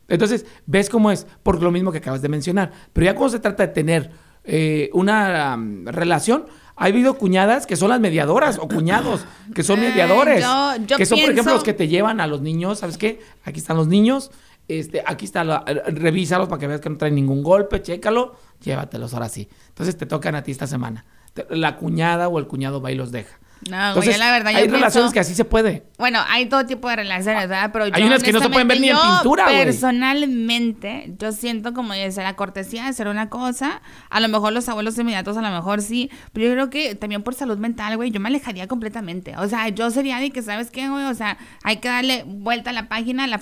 Entonces, 0.08 0.46
ves 0.66 0.90
cómo 0.90 1.12
es, 1.12 1.28
por 1.44 1.62
lo 1.62 1.70
mismo 1.70 1.92
que 1.92 2.00
acabas 2.00 2.22
de 2.24 2.30
mencionar. 2.30 2.72
Pero 2.94 3.06
ya 3.06 3.14
cuando 3.14 3.34
se 3.34 3.40
trata 3.40 3.68
de 3.68 3.74
tener 3.74 4.10
eh, 4.48 4.90
una 4.94 5.56
um, 5.56 5.86
relación, 5.86 6.46
ha 6.76 6.86
habido 6.86 7.16
cuñadas 7.18 7.66
que 7.68 7.76
son 7.76 7.90
las 7.90 8.00
mediadoras 8.00 8.58
o 8.60 8.68
cuñados 8.68 9.26
que 9.54 9.64
son 9.64 9.80
Ay, 9.80 9.90
mediadores. 9.90 10.44
yo- 10.44 10.76
yo 10.88 10.98
que 10.98 11.06
son, 11.06 11.20
por 11.20 11.32
ejemplo, 11.32 11.54
los 11.54 11.64
que 11.64 11.74
te 11.74 11.88
llevan 11.88 12.22
a 12.22 12.28
los 12.28 12.42
niños. 12.42 12.80
¿Sabes 12.80 12.98
qué? 12.98 13.20
Aquí 13.46 13.60
están 13.60 13.78
los 13.78 13.88
niños. 13.88 14.32
Este, 14.68 15.02
aquí 15.06 15.26
está, 15.26 15.44
la, 15.44 15.64
eh, 15.66 15.82
revísalos 15.92 16.48
para 16.50 16.60
que 16.60 16.68
veas 16.68 16.82
que 16.82 16.90
no 16.90 16.98
traen 16.98 17.16
ningún 17.16 17.42
golpe, 17.42 17.82
chécalo, 17.82 18.36
llévatelos 18.62 19.14
ahora 19.14 19.30
sí. 19.30 19.48
Entonces 19.70 19.96
te 19.98 20.06
tocan 20.06 20.36
a 20.36 20.44
ti 20.44 20.52
esta 20.52 20.68
semana. 20.68 21.06
La 21.50 21.78
cuñada 21.78 22.28
o 22.28 22.38
el 22.40 22.48
cuñado 22.48 22.82
va 22.82 22.92
y 22.92 22.96
los 22.96 23.12
deja. 23.12 23.38
No, 23.70 23.76
güey, 23.78 23.88
Entonces, 23.90 24.20
la 24.20 24.32
verdad, 24.32 24.52
yo 24.52 24.58
hay 24.58 24.64
pienso- 24.64 24.78
relaciones 24.78 25.14
que 25.14 25.20
así 25.20 25.34
se 25.36 25.44
puede. 25.46 25.84
Bueno, 25.98 26.20
hay 26.30 26.46
todo 26.48 26.66
tipo 26.66 26.88
de 26.90 26.98
relaciones, 26.98 27.50
¿verdad? 27.50 27.72
Pero 27.74 27.86
Hay 27.86 27.92
yo, 28.02 28.06
unas 28.08 28.24
que 28.24 28.32
no 28.32 28.40
se 28.40 28.50
pueden 28.50 28.68
ver 28.68 28.80
ni 28.80 28.90
en 28.90 28.98
pintura, 28.98 29.46
güey. 29.46 29.66
Personalmente, 29.66 31.14
yo 31.20 31.32
siento 31.32 31.74
como 31.74 31.94
dice, 31.94 32.22
la 32.24 32.36
cortesía 32.36 32.86
de 32.86 32.94
ser 32.94 33.08
una 33.08 33.30
cosa. 33.30 33.82
A 34.10 34.20
lo 34.20 34.28
mejor 34.28 34.54
los 34.54 34.68
abuelos 34.70 34.98
inmediatos, 34.98 35.38
a 35.38 35.42
lo 35.42 35.50
mejor 35.50 35.82
sí. 35.82 36.10
Pero 36.34 36.48
yo 36.48 36.54
creo 36.54 36.70
que 36.70 36.96
también 36.96 37.24
por 37.24 37.34
salud 37.34 37.58
mental, 37.58 37.96
güey, 37.98 38.12
yo 38.12 38.20
me 38.20 38.30
alejaría 38.30 38.68
completamente. 38.68 39.36
O 39.38 39.48
sea, 39.48 39.68
yo 39.70 39.90
sería 39.92 40.18
de 40.20 40.32
que, 40.32 40.42
¿sabes 40.42 40.72
qué, 40.72 40.90
güey? 40.90 41.06
O 41.06 41.14
sea, 41.14 41.38
hay 41.64 41.78
que 41.78 41.88
darle 41.90 42.24
vuelta 42.26 42.70
a 42.70 42.74
la 42.74 42.88
página, 42.90 43.28
la 43.28 43.40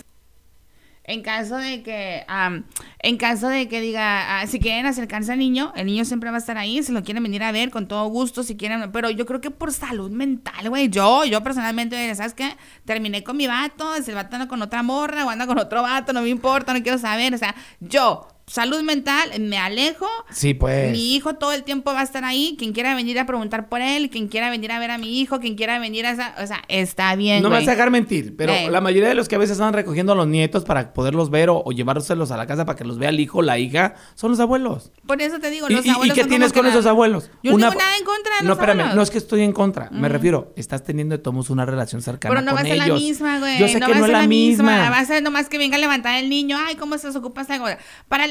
en 1.08 1.22
caso 1.22 1.58
de 1.58 1.84
que, 1.84 2.24
am, 2.28 2.66
en 3.00 3.18
caso 3.18 3.48
de 3.48 3.68
que 3.68 3.80
diga, 3.80 4.40
ah, 4.40 4.48
si 4.48 4.60
quieren 4.60 4.86
acercarse 4.86 5.32
al 5.32 5.40
niño, 5.40 5.72
el 5.76 5.86
niño 5.86 6.04
siempre 6.06 6.30
va 6.32 6.38
a 6.38 6.40
estar 6.40 6.58
ahí, 6.58 6.82
si 6.82 6.92
lo 6.92 7.04
quieren 7.04 7.24
venir 7.24 7.44
a 7.44 7.52
ver 7.52 7.70
con 7.70 7.88
todo 7.88 8.08
gusto, 8.08 8.44
si 8.44 8.58
quieren, 8.58 8.92
pero 8.92 9.10
yo 9.10 9.26
creo 9.26 9.42
que 9.42 9.52
por 9.52 9.72
salud 9.72 10.10
mental, 10.10 10.70
güey, 10.70 10.90
yo, 10.90 11.24
yo 11.26 11.44
personalmente, 11.44 12.14
¿sabes 12.16 12.34
qué? 12.34 12.58
Terminé 12.86 13.24
con 13.24 13.38
mi 13.38 13.48
vato, 13.48 13.94
si 14.04 14.12
el 14.12 14.16
vato 14.16 14.36
anda 14.36 14.48
con 14.48 14.62
otra 14.62 14.82
morra 14.84 15.26
o 15.26 15.30
anda 15.30 15.46
con 15.46 15.60
otro 15.60 15.82
vato, 15.84 16.12
no 16.14 16.22
me 16.22 16.30
importa, 16.30 16.74
no 16.74 16.82
quiero 16.82 16.98
saber, 16.98 17.34
o 17.34 17.38
sea, 17.38 17.56
yo, 17.80 18.28
salud 18.48 18.82
mental, 18.84 19.32
me 19.40 19.58
alejo, 19.58 20.08
Sí, 20.32 20.54
pues. 20.54 20.92
mi 20.92 21.16
hijo 21.16 21.36
todo 21.36 21.52
el 21.52 21.64
tiempo 21.64 21.94
va 21.94 22.02
a 22.02 22.04
estar 22.04 22.24
ahí. 22.24 22.56
Quien 22.60 22.74
quiera 22.74 22.94
venir 22.96 23.18
a 23.20 23.25
preguntar 23.25 23.70
por 23.70 23.82
él, 23.82 24.10
quien 24.10 24.28
quiera 24.28 24.50
venir 24.50 24.72
a 24.72 24.80
ver 24.80 24.92
a 24.92 24.98
mi 24.98 25.20
hijo, 25.20 25.40
quien 25.40 25.56
quiera 25.56 25.80
venir 25.80 26.06
a 26.06 26.12
esa. 26.12 26.36
O 26.44 26.46
sea, 26.48 26.62
está 26.68 27.16
bien. 27.16 27.42
No 27.42 27.50
me 27.50 27.56
vas 27.58 27.68
a 27.68 27.72
dejar 27.72 27.90
mentir, 27.92 28.36
pero 28.38 28.54
Ey. 28.54 28.70
la 28.70 28.82
mayoría 28.82 29.10
de 29.10 29.16
los 29.16 29.28
que 29.28 29.36
a 29.36 29.40
veces 29.40 29.60
andan 29.60 29.74
recogiendo 29.74 30.14
a 30.14 30.16
los 30.16 30.28
nietos 30.28 30.64
para 30.64 30.94
poderlos 30.94 31.30
ver 31.32 31.50
o, 31.50 31.64
o 31.66 31.72
llevárselos 31.72 32.32
a 32.32 32.38
la 32.38 32.46
casa 32.46 32.66
para 32.66 32.78
que 32.78 32.84
los 32.86 33.00
vea 33.00 33.10
el 33.10 33.20
hijo 33.20 33.40
o 33.40 33.42
la 33.42 33.58
hija 33.58 33.96
son 34.14 34.32
los 34.32 34.40
abuelos. 34.40 34.92
Por 35.08 35.22
eso 35.22 35.40
te 35.40 35.50
digo, 35.50 35.68
¿Y, 35.70 35.74
los 35.74 35.86
y- 35.86 35.90
y 35.90 35.92
abuelos 35.92 36.14
qué 36.16 36.22
son 36.22 36.30
tienes 36.30 36.54
con 36.54 36.64
que 36.64 36.70
esos 36.70 36.86
abuelos? 36.86 37.32
Yo 37.42 37.52
no 37.58 37.70
tengo 37.70 37.82
nada 37.82 37.98
en 37.98 38.06
contra 38.06 38.32
de 38.40 38.44
No, 38.44 38.50
los 38.50 38.58
espérame, 38.58 38.80
abuelos. 38.82 38.96
no 38.96 39.02
es 39.02 39.10
que 39.12 39.18
estoy 39.18 39.42
en 39.42 39.54
contra. 39.54 39.90
Me 39.92 40.08
refiero, 40.10 40.54
estás 40.56 40.84
teniendo 40.84 41.20
tomos 41.20 41.50
una 41.50 41.66
relación 41.66 42.02
cercana 42.02 42.34
Pero 42.36 42.46
no 42.46 42.54
va 42.54 42.62
a 42.62 42.64
ser 42.64 42.78
la 42.78 42.88
misma, 42.94 43.40
güey. 43.40 43.58
Yo 43.60 43.68
sé 43.68 43.80
no 43.80 43.88
que 43.88 43.94
va 43.94 43.98
no 44.00 44.06
a 44.06 44.08
es 44.08 44.12
ser 44.14 44.22
la 44.22 44.28
misma. 44.28 44.90
Va 44.92 45.00
a 45.00 45.06
ser 45.06 45.24
nomás 45.24 45.50
que 45.50 45.58
venga 45.58 45.78
a 45.78 45.80
levantar 45.80 46.16
el 46.24 46.30
niño. 46.30 46.58
Ay, 46.64 46.75
¿cómo 46.75 46.98
se 46.98 47.08
ocupa 47.10 47.42
esta 47.42 47.58
cosa? 47.60 47.78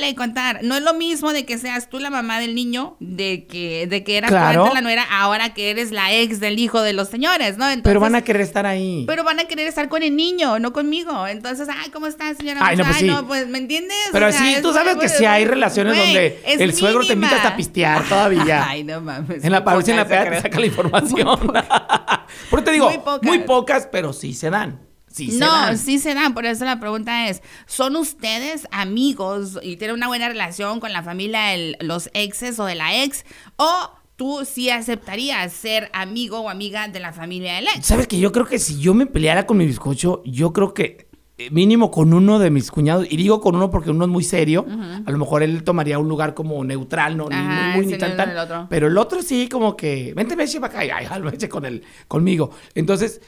De 0.05 0.15
contar. 0.15 0.61
No 0.63 0.77
es 0.77 0.83
lo 0.83 0.95
mismo 0.95 1.33
de 1.33 1.45
que 1.47 1.59
seas 1.59 1.89
tú 1.89 1.99
la 1.99 2.11
mamá 2.11 2.39
del 2.41 2.55
niño, 2.55 2.97
de 3.01 3.47
que, 3.47 3.87
de 3.87 4.05
que 4.05 4.17
eras 4.19 4.31
Claro. 4.31 4.71
la 4.73 4.81
nuera, 4.81 5.03
ahora 5.11 5.55
que 5.55 5.71
eres 5.71 5.91
la 5.93 6.13
ex 6.13 6.41
del 6.41 6.59
hijo 6.59 6.83
de 6.83 6.93
los 6.93 7.09
señores, 7.09 7.57
¿no? 7.57 7.65
Entonces, 7.65 7.83
Pero 7.85 8.01
van 8.01 8.15
a 8.15 8.23
querer 8.23 8.43
estar 8.43 8.67
ahí. 8.67 9.05
pero 9.07 9.25
van 9.25 9.41
a 9.41 9.45
querer 9.45 9.67
estar 9.67 9.89
con 9.89 10.03
el 10.03 10.15
niño, 10.17 10.59
no 10.59 10.73
conmigo. 10.73 11.27
Entonces, 11.27 11.69
ay, 11.69 11.91
¿cómo 11.91 12.07
estás, 12.07 12.37
señora? 12.37 12.61
Ay, 12.63 12.77
no, 12.77 12.85
pues 12.85 12.97
sí. 12.99 13.11
pues, 13.27 13.47
¿me 13.49 13.59
entiendes? 13.59 13.97
Pero 14.13 14.29
O 14.29 14.31
sea, 14.33 14.41
sí, 14.41 14.55
es- 14.55 14.63
tú 14.63 14.73
sabes 14.73 14.97
que 14.97 15.07
es- 15.07 15.17
sí 15.17 15.25
hay 15.25 15.45
relaciones 15.45 15.97
donde 15.97 16.41
el 16.47 16.75
suegro 16.75 17.07
te 17.07 17.15
invita 17.15 17.37
hasta 17.37 17.49
a 17.51 17.57
pistear 17.57 18.03
todavía. 18.09 18.65
Ay, 18.69 18.85
no 18.85 19.01
mames. 19.01 19.45
En 19.45 19.53
la 19.53 19.65
parucia 19.65 19.93
en 19.93 19.97
la 19.99 20.07
peda 20.07 20.31
te 20.31 20.41
saca 20.43 20.61
la 20.61 20.67
información. 20.67 21.39
Por 22.51 22.59
eso 22.61 22.65
te 22.65 22.73
digo, 22.73 22.89
Muy 22.91 22.99
pocas. 22.99 23.23
muy 23.23 23.39
pocas, 23.41 23.89
pero 23.91 24.13
sí 24.13 24.35
se 24.35 24.51
dan. 24.51 24.81
Sí 25.15 25.31
se 25.31 25.39
no, 25.39 25.47
dan. 25.47 25.79
sí 25.79 26.01
se 26.01 26.13
dan, 26.13 26.35
por 26.35 26.45
eso 26.45 26.65
la 26.65 26.81
pregunta 26.81 27.29
es, 27.29 27.41
¿son 27.67 27.95
ustedes 27.95 28.67
amigos 28.73 29.61
y 29.63 29.77
tienen 29.77 29.95
una 29.95 30.09
buena 30.09 30.29
relación 30.29 30.81
con 30.81 30.93
la 30.93 31.05
familia 31.05 31.51
de 31.51 31.77
los 31.81 32.11
exes 32.15 32.59
o 32.59 32.65
de 32.65 32.75
la 32.75 33.05
ex? 33.05 33.25
¿O 33.55 33.91
tú 34.17 34.45
sí 34.45 34.71
aceptarías 34.71 35.53
ser 35.53 35.89
amigo 35.93 36.41
o 36.41 36.51
amiga 36.51 36.89
de 36.89 36.99
la 36.99 37.13
familia 37.13 37.55
del 37.55 37.69
ex? 37.69 37.87
¿Sabes 37.87 38.09
que 38.09 38.19
Yo 38.19 38.33
creo 38.33 38.47
que 38.47 38.59
si 38.59 38.81
yo 38.81 38.93
me 38.93 39.07
peleara 39.07 39.47
con 39.47 39.57
mi 39.57 39.67
bizcocho, 39.67 40.21
yo 40.25 40.53
creo 40.53 40.75
que 40.75 41.07
eh, 41.39 41.49
mínimo 41.51 41.93
con 41.93 42.13
uno 42.13 42.41
de 42.41 42.51
mis 42.51 42.73
cuñados, 42.73 43.07
y 43.09 43.17
digo 43.17 43.41
con 43.41 43.55
uno 43.55 43.71
porque 43.71 43.91
uno 43.91 44.05
es 44.05 44.11
muy 44.11 44.25
serio, 44.25 44.67
a 45.07 45.11
lo 45.11 45.19
mejor 45.19 45.45
él 45.45 45.63
tomaría 45.63 45.99
un 45.99 46.09
lugar 46.09 46.35
como 46.35 46.65
neutral, 46.65 47.17
no, 47.17 47.29
ni 47.29 47.37
Ajá, 47.37 47.77
muy, 47.77 47.87
ni 47.87 47.99
tan, 47.99 48.17
tan, 48.17 48.69
pero 48.69 48.89
el 48.89 48.99
otro 48.99 49.23
sí 49.23 49.49
como 49.49 49.77
que, 49.77 50.13
vente, 50.15 50.35
vente 50.37 50.61
para 50.61 50.73
acá, 50.73 50.85
y 50.85 50.91
ay, 50.91 51.21
lo 51.21 51.31
eche 51.31 51.49
con 51.49 51.65
él, 51.65 51.83
conmigo. 52.07 52.51
Entonces, 52.77 53.21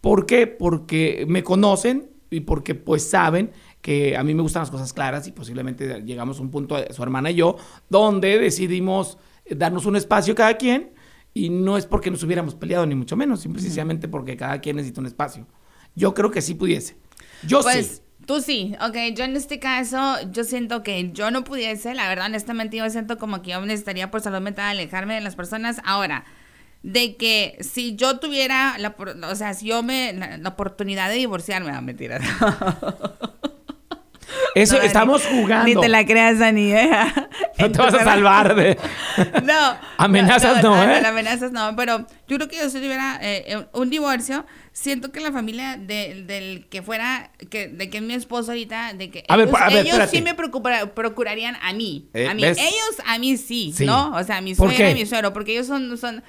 ¿por 0.00 0.26
qué? 0.26 0.46
Porque 0.46 1.24
me 1.28 1.42
conocen 1.42 2.10
y 2.30 2.40
porque 2.40 2.74
pues 2.74 3.08
saben 3.08 3.52
que 3.80 4.16
a 4.16 4.22
mí 4.22 4.34
me 4.34 4.42
gustan 4.42 4.62
las 4.62 4.70
cosas 4.70 4.92
claras 4.92 5.26
y 5.26 5.32
posiblemente 5.32 6.02
llegamos 6.02 6.38
a 6.38 6.42
un 6.42 6.50
punto, 6.50 6.76
su 6.90 7.02
hermana 7.02 7.30
y 7.30 7.36
yo, 7.36 7.56
donde 7.88 8.38
decidimos 8.38 9.18
eh, 9.44 9.54
darnos 9.54 9.86
un 9.86 9.96
espacio 9.96 10.34
cada 10.34 10.56
quien 10.56 10.92
y 11.34 11.50
no 11.50 11.76
es 11.76 11.86
porque 11.86 12.10
nos 12.10 12.22
hubiéramos 12.22 12.54
peleado 12.54 12.86
ni 12.86 12.94
mucho 12.94 13.16
menos, 13.16 13.40
simplemente 13.40 14.08
porque 14.08 14.36
cada 14.36 14.60
quien 14.60 14.76
necesita 14.76 15.00
un 15.00 15.06
espacio. 15.06 15.46
Yo 15.94 16.14
creo 16.14 16.30
que 16.30 16.42
sí 16.42 16.54
pudiese. 16.54 16.96
Yo 17.42 17.62
Pues 17.62 17.86
sí. 17.86 18.02
tú 18.26 18.40
sí, 18.40 18.74
ok. 18.80 19.14
Yo 19.14 19.24
en 19.24 19.36
este 19.36 19.58
caso, 19.58 20.16
yo 20.30 20.44
siento 20.44 20.82
que 20.82 21.10
yo 21.12 21.30
no 21.30 21.44
pudiese, 21.44 21.94
la 21.94 22.08
verdad, 22.08 22.26
honestamente, 22.26 22.76
yo 22.76 22.88
siento 22.90 23.16
como 23.18 23.42
que 23.42 23.50
yo 23.50 23.60
necesitaría 23.64 24.10
por 24.10 24.20
salud 24.20 24.40
mental 24.40 24.66
alejarme 24.66 25.14
de 25.14 25.20
las 25.20 25.36
personas. 25.36 25.80
Ahora, 25.84 26.24
de 26.82 27.16
que 27.16 27.58
si 27.60 27.94
yo 27.96 28.18
tuviera, 28.18 28.76
la, 28.78 28.94
o 29.30 29.34
sea, 29.34 29.54
si 29.54 29.66
yo 29.66 29.82
me, 29.82 30.12
la, 30.14 30.38
la 30.38 30.48
oportunidad 30.48 31.08
de 31.08 31.16
divorciarme, 31.16 31.72
no, 31.72 31.82
mentira. 31.82 32.18
Eso, 34.54 34.76
No, 34.78 34.82
estamos 34.82 35.22
ni- 35.30 35.40
jugando. 35.42 35.64
Ni 35.66 35.74
te 35.80 35.88
la 35.88 36.04
creas, 36.04 36.38
Dani. 36.38 36.72
¿eh? 36.72 36.90
No 37.58 37.70
te 37.70 37.78
vas 37.78 37.94
a 37.94 38.04
salvar 38.04 38.54
de... 38.54 38.76
No. 39.44 39.76
Amenazas 39.96 40.62
no, 40.62 40.80
¿eh? 40.82 41.02
Amenazas 41.04 41.52
no, 41.52 41.74
pero 41.76 42.06
yo 42.28 42.36
creo 42.36 42.48
que 42.48 42.56
yo 42.56 42.68
si 42.70 42.78
tuviera 42.78 43.18
eh, 43.22 43.66
un 43.72 43.90
divorcio, 43.90 44.44
siento 44.72 45.10
que 45.12 45.20
la 45.20 45.30
familia 45.32 45.76
de- 45.76 46.24
del 46.26 46.66
que 46.68 46.82
fuera, 46.82 47.30
que, 47.50 47.68
de 47.68 47.90
que 47.90 47.98
es 47.98 48.02
mi 48.04 48.14
esposo 48.14 48.50
ahorita, 48.52 48.94
de 48.94 49.10
que 49.10 49.24
A 49.28 49.36
ver, 49.36 49.48
ellos, 49.48 49.60
a 49.60 49.68
ver, 49.68 49.86
ellos 49.86 50.10
sí 50.10 50.20
me 50.22 50.34
procura- 50.34 50.94
procurarían 50.94 51.56
a 51.62 51.72
mí, 51.72 52.08
Eh, 52.14 52.26
a 52.28 52.34
mí. 52.34 52.42
¿ves? 52.42 52.58
Ellos 52.58 53.02
a 53.06 53.18
mí 53.18 53.36
sí. 53.36 53.72
¿no? 53.80 54.12
O 54.16 54.24
sea, 54.24 54.40
mi 54.40 54.54
¿Por 54.54 54.68
suegra 54.68 54.90
y 54.90 54.94
mi 54.94 55.06
suegro, 55.06 55.32
porque 55.32 55.52
ellos 55.52 55.66
son, 55.66 55.96
son, 55.98 56.22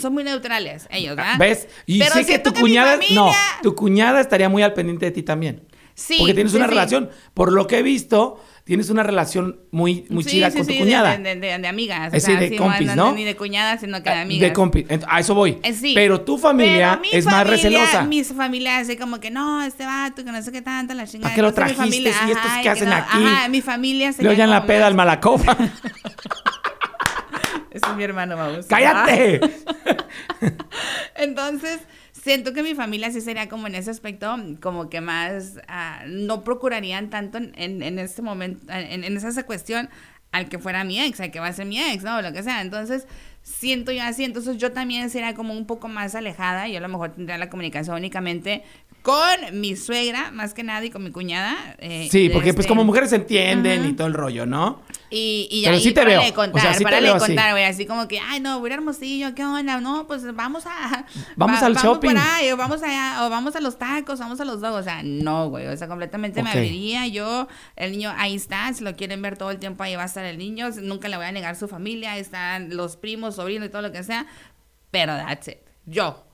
son 0.00 0.14
muy 0.14 0.24
neutrales, 0.24 0.86
ellos, 0.90 1.16
¿verdad? 1.16 1.38
¿Ves? 1.38 1.68
Y 1.86 1.98
Pero 1.98 2.14
sé 2.14 2.26
que 2.26 2.38
tu 2.38 2.50
mi 2.52 2.60
cuñada... 2.60 2.96
No, 2.96 3.26
familia- 3.26 3.36
tu 3.62 3.74
cuñada 3.74 4.20
estaría 4.20 4.48
muy 4.48 4.62
al 4.62 4.72
pendiente 4.74 5.06
de 5.06 5.10
ti 5.12 5.22
también. 5.22 5.62
Sí, 5.94 6.16
Porque 6.18 6.34
tienes 6.34 6.52
sí, 6.52 6.58
una 6.58 6.66
sí. 6.66 6.70
relación, 6.70 7.08
por 7.32 7.50
lo 7.52 7.66
que 7.66 7.78
he 7.78 7.82
visto, 7.82 8.38
tienes 8.64 8.90
una 8.90 9.02
relación 9.02 9.60
muy, 9.70 10.04
muy 10.10 10.24
Sí, 10.24 10.32
chida 10.32 10.50
con 10.50 10.60
tu 10.66 10.72
de- 10.74 10.78
cuñada. 10.78 11.16
De, 11.16 11.36
de- 11.36 11.58
de 11.58 11.66
amigas. 11.66 12.08
Es 12.12 12.22
decir, 12.24 12.38
de 12.38 12.50
sí, 12.50 12.56
compis, 12.56 12.94
¿no? 12.94 13.12
Ni 13.14 13.24
de 13.24 13.34
cuñadas, 13.34 13.80
sino 13.80 14.02
que 14.02 14.10
de 14.10 14.16
Ah, 14.16 14.20
amigas. 14.20 14.46
De 14.50 14.52
compi. 14.52 14.82
Ent- 14.84 15.06
A 15.08 15.20
eso 15.20 15.34
voy. 15.34 15.58
Eh, 15.62 15.72
sí. 15.72 15.92
Pero 15.94 16.20
tu 16.20 16.36
familia 16.36 16.98
Pero 17.02 17.16
es 17.16 17.24
más 17.24 17.34
familia- 17.46 17.50
recelosa. 17.56 18.02
Mi 18.02 18.22
familia 18.24 18.76
así 18.76 18.98
como 18.98 19.20
que 19.20 19.30
no, 19.30 19.62
este 19.62 19.86
vato, 19.86 20.22
que 20.22 20.30
no 20.30 20.42
sé 20.42 20.52
qué 20.52 20.60
tanto, 20.60 20.92
la 20.92 21.06
chingada. 21.06 21.30
¿Para 21.30 21.34
qué 21.36 21.40
lo 21.42 21.54
trajiste 21.54 22.12
si 22.12 22.30
estos 22.30 22.36
ajá, 22.44 22.60
qué 22.60 22.66
y 22.66 22.68
hacen 22.68 22.90
no- 22.90 22.94
aquí? 22.96 23.24
Ajá, 23.24 23.48
mi 23.48 23.62
familia 23.62 24.12
se 24.12 24.22
Le 24.22 24.28
oyen 24.28 24.50
la 24.50 24.66
peda 24.66 24.86
al 24.88 24.94
malacopa. 24.94 25.56
Mi 27.94 28.04
hermano, 28.04 28.36
vamos. 28.36 28.66
¡Cállate! 28.66 29.40
Entonces, 31.16 31.80
siento 32.12 32.52
que 32.52 32.62
mi 32.62 32.74
familia 32.74 33.10
sí 33.10 33.20
sería 33.20 33.48
como 33.48 33.66
en 33.66 33.74
ese 33.74 33.90
aspecto, 33.90 34.36
como 34.60 34.88
que 34.88 35.00
más, 35.00 35.60
ah, 35.68 36.02
no 36.06 36.42
procurarían 36.44 37.10
tanto 37.10 37.38
en, 37.38 37.52
en, 37.56 37.82
en 37.82 37.98
este 37.98 38.22
momento, 38.22 38.66
en, 38.72 39.04
en 39.04 39.16
esa 39.16 39.42
cuestión 39.44 39.88
al 40.32 40.48
que 40.48 40.58
fuera 40.58 40.84
mi 40.84 41.00
ex, 41.00 41.20
al 41.20 41.30
que 41.30 41.40
va 41.40 41.46
a 41.46 41.52
ser 41.52 41.66
mi 41.66 41.80
ex, 41.80 42.02
¿no? 42.02 42.16
O 42.16 42.22
lo 42.22 42.32
que 42.32 42.42
sea. 42.42 42.60
Entonces, 42.60 43.06
siento 43.42 43.92
yo 43.92 44.02
así, 44.02 44.24
entonces 44.24 44.58
yo 44.58 44.72
también 44.72 45.08
sería 45.08 45.34
como 45.34 45.54
un 45.54 45.66
poco 45.66 45.88
más 45.88 46.14
alejada, 46.14 46.68
yo 46.68 46.78
a 46.78 46.80
lo 46.80 46.88
mejor 46.88 47.12
tendría 47.12 47.38
la 47.38 47.48
comunicación 47.48 47.96
únicamente 47.96 48.64
con 49.06 49.60
mi 49.60 49.76
suegra, 49.76 50.32
más 50.32 50.52
que 50.52 50.64
nada, 50.64 50.84
y 50.84 50.90
con 50.90 51.04
mi 51.04 51.12
cuñada. 51.12 51.76
eh, 51.78 52.08
Sí, 52.10 52.28
porque 52.28 52.52
pues 52.52 52.64
este, 52.64 52.68
como 52.70 52.82
mujeres 52.82 53.10
se 53.10 53.16
entienden 53.16 53.82
Ajá. 53.82 53.88
y 53.88 53.92
todo 53.92 54.08
el 54.08 54.14
rollo, 54.14 54.46
¿no? 54.46 54.82
y, 55.10 55.46
y 55.48 55.62
Pero 55.62 55.76
ahí 55.76 55.80
sí 55.80 55.92
te 55.92 56.04
veo. 56.04 56.20
contar, 56.34 56.58
O 56.58 56.60
sea, 56.60 56.74
sí 56.74 56.82
de 56.84 57.08
así. 57.10 57.18
contar, 57.28 57.52
güey, 57.52 57.62
así 57.62 57.86
como 57.86 58.08
que, 58.08 58.18
ay, 58.18 58.40
no, 58.40 58.58
voy 58.58 58.72
a 58.72 58.74
Hermosillo, 58.74 59.32
¿qué 59.36 59.44
onda? 59.44 59.80
No, 59.80 60.08
pues 60.08 60.34
vamos 60.34 60.64
a... 60.66 61.06
Vamos 61.36 61.62
al 61.62 61.76
shopping. 61.76 62.08
por 62.14 62.18
ahí, 62.18 62.50
o 62.50 62.56
vamos 62.56 62.82
allá, 62.82 63.24
o 63.24 63.30
vamos 63.30 63.54
a 63.54 63.60
los 63.60 63.78
tacos, 63.78 64.18
vamos 64.18 64.40
a 64.40 64.44
los 64.44 64.60
dos, 64.60 64.74
o 64.74 64.82
sea, 64.82 65.02
no, 65.04 65.50
güey, 65.50 65.68
o 65.68 65.76
sea, 65.76 65.86
completamente 65.86 66.42
me 66.42 66.50
abriría 66.50 67.06
yo, 67.06 67.46
el 67.76 67.92
niño 67.92 68.12
ahí 68.18 68.34
está, 68.34 68.72
si 68.74 68.82
lo 68.82 68.96
quieren 68.96 69.22
ver 69.22 69.38
todo 69.38 69.52
el 69.52 69.58
tiempo, 69.60 69.84
ahí 69.84 69.94
va 69.94 70.02
a 70.02 70.06
estar 70.06 70.24
el 70.24 70.36
niño, 70.38 70.70
nunca 70.82 71.06
le 71.08 71.16
voy 71.16 71.26
a 71.26 71.30
negar 71.32 71.54
su 71.54 71.68
familia, 71.68 72.10
ahí 72.14 72.20
están 72.20 72.76
los 72.76 72.96
primos, 72.96 73.36
sobrinos 73.36 73.68
y 73.68 73.70
todo 73.70 73.82
lo 73.82 73.92
que 73.92 74.02
sea, 74.02 74.26
pero 74.90 75.12
that's 75.14 75.46
it, 75.46 75.58
yo, 75.84 76.25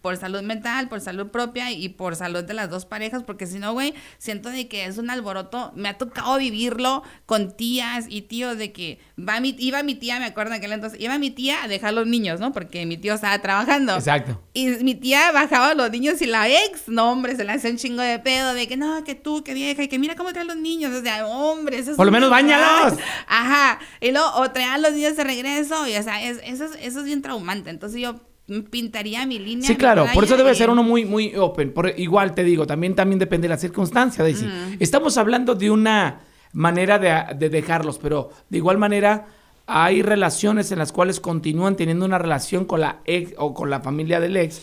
por 0.00 0.16
salud 0.16 0.42
mental, 0.42 0.88
por 0.88 1.00
salud 1.00 1.28
propia 1.28 1.70
y 1.72 1.88
por 1.90 2.16
salud 2.16 2.42
de 2.44 2.54
las 2.54 2.70
dos 2.70 2.86
parejas, 2.86 3.22
porque 3.22 3.46
si 3.46 3.58
no, 3.58 3.72
güey, 3.72 3.94
siento 4.18 4.48
de 4.50 4.66
que 4.68 4.84
es 4.86 4.98
un 4.98 5.10
alboroto. 5.10 5.72
Me 5.76 5.88
ha 5.88 5.98
tocado 5.98 6.38
vivirlo 6.38 7.02
con 7.26 7.56
tías 7.56 8.06
y 8.08 8.22
tíos 8.22 8.56
de 8.56 8.72
que 8.72 8.98
va 9.18 9.40
mi, 9.40 9.54
iba 9.58 9.82
mi 9.82 9.94
tía, 9.94 10.18
me 10.18 10.24
acuerdo 10.24 10.52
en 10.54 10.58
aquel 10.58 10.72
entonces, 10.72 11.00
iba 11.00 11.18
mi 11.18 11.30
tía 11.30 11.62
a 11.64 11.68
dejar 11.68 11.92
los 11.92 12.06
niños, 12.06 12.40
¿no? 12.40 12.52
Porque 12.52 12.86
mi 12.86 12.96
tío 12.96 13.14
estaba 13.14 13.38
trabajando. 13.40 13.94
Exacto. 13.94 14.40
Y 14.54 14.68
mi 14.82 14.94
tía 14.94 15.30
bajaba 15.32 15.68
a 15.70 15.74
los 15.74 15.90
niños 15.90 16.20
y 16.22 16.26
la 16.26 16.48
ex, 16.48 16.88
no, 16.88 17.10
hombre, 17.12 17.36
se 17.36 17.44
le 17.44 17.52
hacía 17.52 17.70
un 17.70 17.76
chingo 17.76 18.02
de 18.02 18.18
pedo 18.18 18.54
de 18.54 18.66
que 18.68 18.76
no, 18.76 19.04
que 19.04 19.14
tú, 19.14 19.44
que 19.44 19.54
vieja, 19.54 19.82
y 19.82 19.88
que 19.88 19.98
mira 19.98 20.14
cómo 20.16 20.32
traen 20.32 20.48
los 20.48 20.56
niños. 20.56 20.92
O 20.94 21.02
sea, 21.02 21.26
hombre, 21.26 21.78
eso 21.78 21.90
es 21.92 21.96
Por 21.96 22.06
lo 22.06 22.12
menos 22.12 22.30
báñalos. 22.30 22.98
Ajá. 23.26 23.78
Y 24.00 24.12
luego, 24.12 24.30
o 24.36 24.50
traían 24.50 24.80
los 24.82 24.92
niños 24.92 25.16
de 25.16 25.24
regreso, 25.24 25.86
y 25.86 25.96
o 25.96 26.02
sea, 26.02 26.22
es- 26.22 26.40
eso, 26.44 26.64
es, 26.64 26.72
eso 26.80 27.00
es 27.00 27.04
bien 27.04 27.22
traumante. 27.22 27.70
Entonces 27.70 28.00
yo 28.00 28.16
pintaría 28.70 29.26
mi 29.26 29.38
línea. 29.38 29.66
Sí, 29.66 29.76
claro, 29.76 30.06
por 30.12 30.24
eso 30.24 30.36
debe 30.36 30.52
y- 30.52 30.54
ser 30.54 30.70
uno 30.70 30.82
muy, 30.82 31.04
muy 31.04 31.34
open. 31.36 31.72
Por, 31.72 31.98
igual 31.98 32.34
te 32.34 32.44
digo, 32.44 32.66
también, 32.66 32.94
también 32.94 33.18
depende 33.18 33.46
de 33.48 33.54
la 33.54 33.58
circunstancia, 33.58 34.24
Daisy. 34.24 34.46
Estamos 34.78 35.16
hablando 35.18 35.54
de 35.54 35.70
una 35.70 36.20
manera 36.52 36.98
de, 36.98 37.34
de 37.36 37.48
dejarlos, 37.48 37.98
pero 37.98 38.30
de 38.48 38.58
igual 38.58 38.78
manera 38.78 39.26
hay 39.66 40.02
relaciones 40.02 40.72
en 40.72 40.78
las 40.78 40.90
cuales 40.90 41.20
continúan 41.20 41.76
teniendo 41.76 42.04
una 42.04 42.18
relación 42.18 42.64
con 42.64 42.80
la 42.80 42.98
ex 43.04 43.34
o 43.38 43.54
con 43.54 43.70
la 43.70 43.80
familia 43.80 44.18
del 44.18 44.36
ex, 44.36 44.62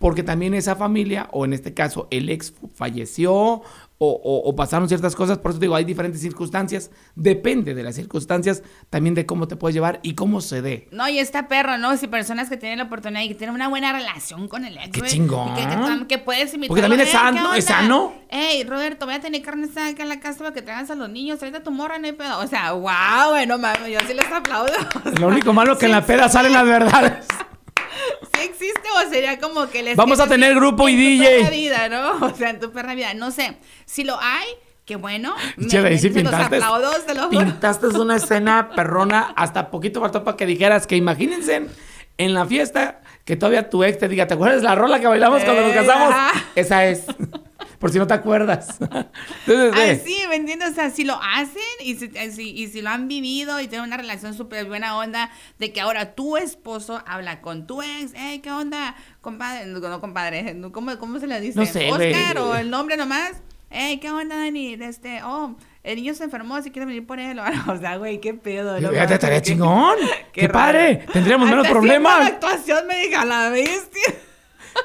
porque 0.00 0.24
también 0.24 0.54
esa 0.54 0.74
familia, 0.74 1.28
o 1.32 1.44
en 1.44 1.52
este 1.52 1.74
caso 1.74 2.08
el 2.10 2.28
ex 2.28 2.52
falleció 2.74 3.62
o, 3.98 4.08
o- 4.10 4.48
o 4.48 4.54
pasaron 4.56 4.86
ciertas 4.88 5.16
cosas, 5.16 5.38
por 5.38 5.50
eso 5.50 5.60
digo, 5.60 5.74
hay 5.74 5.84
diferentes 5.84 6.20
circunstancias, 6.20 6.90
depende 7.16 7.74
de 7.74 7.82
las 7.82 7.96
circunstancias, 7.96 8.62
también 8.90 9.14
de 9.14 9.26
cómo 9.26 9.48
te 9.48 9.56
puedes 9.56 9.74
llevar 9.74 9.98
y 10.02 10.14
cómo 10.14 10.40
se 10.40 10.62
dé. 10.62 10.88
No, 10.92 11.08
y 11.08 11.18
está 11.18 11.48
perro, 11.48 11.78
¿no? 11.78 11.96
Si 11.96 12.06
personas 12.06 12.48
que 12.48 12.56
tienen 12.56 12.78
la 12.78 12.84
oportunidad 12.84 13.22
y 13.22 13.28
que 13.28 13.34
tienen 13.34 13.54
una 13.56 13.68
buena 13.68 13.92
relación 13.92 14.46
con 14.48 14.64
el 14.64 14.76
ex. 14.78 14.90
¡Qué 14.90 15.02
chingón! 15.02 15.54
Que, 15.56 15.62
que, 15.66 16.06
que 16.06 16.18
puedes 16.18 16.54
invitarlo. 16.54 16.68
Porque 16.68 16.82
también 16.82 17.00
es 17.00 17.08
"Ey, 17.08 17.12
sano- 17.12 17.52
¿qué 17.52 17.58
es 17.58 17.64
sano. 17.64 18.12
Ey, 18.30 18.64
Roberto, 18.64 19.06
voy 19.06 19.14
a 19.16 19.20
tener 19.20 19.42
carne 19.42 19.66
asada 19.66 19.88
acá 19.88 20.02
en 20.04 20.08
la 20.10 20.20
casa 20.20 20.38
para 20.38 20.52
que 20.52 20.62
traigas 20.62 20.90
a 20.90 20.94
los 20.94 21.08
niños. 21.10 21.38
Tráete 21.40 21.58
a 21.58 21.62
tu 21.64 21.70
morra, 21.70 21.98
no 21.98 22.06
hay 22.06 22.12
pedo. 22.12 22.38
O 22.38 22.46
sea, 22.46 22.72
wow, 22.72 23.30
güey, 23.30 23.46
no 23.46 23.58
mames, 23.58 23.90
yo 23.90 23.98
sí 24.06 24.14
les 24.14 24.30
aplaudo. 24.30 24.72
Lo 25.20 25.26
único 25.28 25.52
malo 25.52 25.76
que 25.76 25.86
en 25.86 25.92
la 25.92 26.06
peda 26.06 26.28
salen 26.28 26.52
las 26.52 26.64
verdades. 26.66 27.26
¿Sí 28.34 28.40
existe 28.42 28.82
o 29.04 29.10
sería 29.10 29.38
como 29.38 29.68
que 29.68 29.82
les 29.82 29.96
Vamos 29.96 30.20
a 30.20 30.26
tener 30.26 30.52
en- 30.52 30.58
grupo 30.58 30.88
y 30.88 30.92
en 30.94 30.98
tu 30.98 31.24
DJ. 31.24 31.36
perra 31.38 31.50
vida, 31.50 31.88
¿no? 31.88 32.26
O 32.26 32.34
sea, 32.34 32.50
en 32.50 32.60
tu 32.60 32.70
perra 32.72 32.94
vida. 32.94 33.14
No 33.14 33.30
sé. 33.30 33.56
Si 33.84 34.04
lo 34.04 34.18
hay, 34.20 34.46
qué 34.84 34.96
bueno. 34.96 35.34
Che, 35.68 35.78
Me- 35.78 35.82
Daisy, 35.90 36.08
se 36.12 36.22
los 36.22 36.32
pintaste, 36.32 36.56
aplaudo, 36.56 36.90
se 37.06 37.14
los 37.14 37.26
juro. 37.26 37.38
pintaste 37.40 37.86
una 37.88 38.16
escena 38.16 38.70
perrona, 38.74 39.32
hasta 39.36 39.70
poquito 39.70 40.00
faltó 40.00 40.24
para 40.24 40.36
que 40.36 40.46
dijeras 40.46 40.86
que 40.86 40.96
imagínense 40.96 41.66
en 42.18 42.34
la 42.34 42.46
fiesta 42.46 43.00
que 43.24 43.36
todavía 43.36 43.68
tu 43.70 43.84
ex 43.84 43.98
te 43.98 44.08
diga, 44.08 44.26
¿te 44.26 44.34
acuerdas 44.34 44.62
la 44.62 44.74
rola 44.74 44.98
que 45.00 45.06
bailamos 45.06 45.44
cuando 45.44 45.62
nos 45.62 45.72
Eh, 45.72 45.74
casamos? 45.74 46.10
ajá. 46.14 46.44
Esa 46.54 46.86
es, 46.86 47.04
por 47.78 47.90
si 47.92 47.98
no 47.98 48.06
te 48.06 48.14
acuerdas. 48.14 48.76
Entonces, 49.46 49.72
Ay, 49.74 50.02
sí, 50.04 50.18
¿me 50.28 50.36
entiendes? 50.36 50.70
O 50.70 50.74
sea, 50.74 50.90
si 50.90 51.04
lo 51.04 51.18
hacen 51.22 51.62
y 51.84 51.94
si, 51.96 52.10
eh, 52.14 52.30
si- 52.30 52.50
y 52.50 52.66
si 52.68 52.82
lo 52.82 52.90
han 52.90 53.08
vivido 53.08 53.60
y 53.60 53.68
tienen 53.68 53.86
una 53.86 53.96
relación 53.96 54.34
súper 54.34 54.66
buena 54.66 54.96
onda, 54.98 55.30
de 55.58 55.72
que 55.72 55.80
ahora 55.80 56.14
tu 56.14 56.36
esposo 56.36 57.02
habla 57.06 57.40
con 57.40 57.66
tu 57.66 57.82
ex, 57.82 58.12
hey, 58.14 58.40
¿qué 58.42 58.50
onda? 58.50 58.94
Compadre, 59.20 59.66
no, 59.66 59.78
no, 59.80 60.00
compadre, 60.00 60.56
¿cómo, 60.72 60.98
cómo 60.98 61.18
se 61.18 61.26
le 61.26 61.40
dice? 61.40 61.58
No 61.58 61.66
sé. 61.66 61.90
Oscar 61.90 62.38
o 62.38 62.54
el 62.56 62.70
nombre 62.70 62.96
nomás. 62.96 63.32
Hey, 63.70 63.98
¿qué 63.98 64.10
onda, 64.10 64.36
Dani? 64.36 64.74
Este, 64.80 65.22
oh, 65.22 65.54
el 65.84 65.96
niño 65.96 66.14
se 66.14 66.24
enfermó, 66.24 66.60
si 66.62 66.70
quiere 66.70 66.86
venir 66.86 67.06
por 67.06 67.20
él. 67.20 67.38
O 67.38 67.76
sea, 67.78 67.96
güey, 67.96 68.18
qué 68.20 68.32
pedo. 68.32 68.76
fíjate, 68.78 68.96
mames, 68.96 69.10
estaría 69.12 69.36
qué- 69.42 69.46
chingón. 69.50 69.96
Qué, 70.32 70.42
raro. 70.48 70.52
padre. 70.54 71.04
Tendríamos 71.12 71.48
menos 71.50 71.66
Hasta 71.66 71.78
haciendo 71.78 71.98
La 71.98 72.10
problemas. 72.10 72.28
actuación 72.32 72.86
me 72.86 72.96
diga 73.02 73.24
la 73.26 73.50
bestia. 73.50 74.14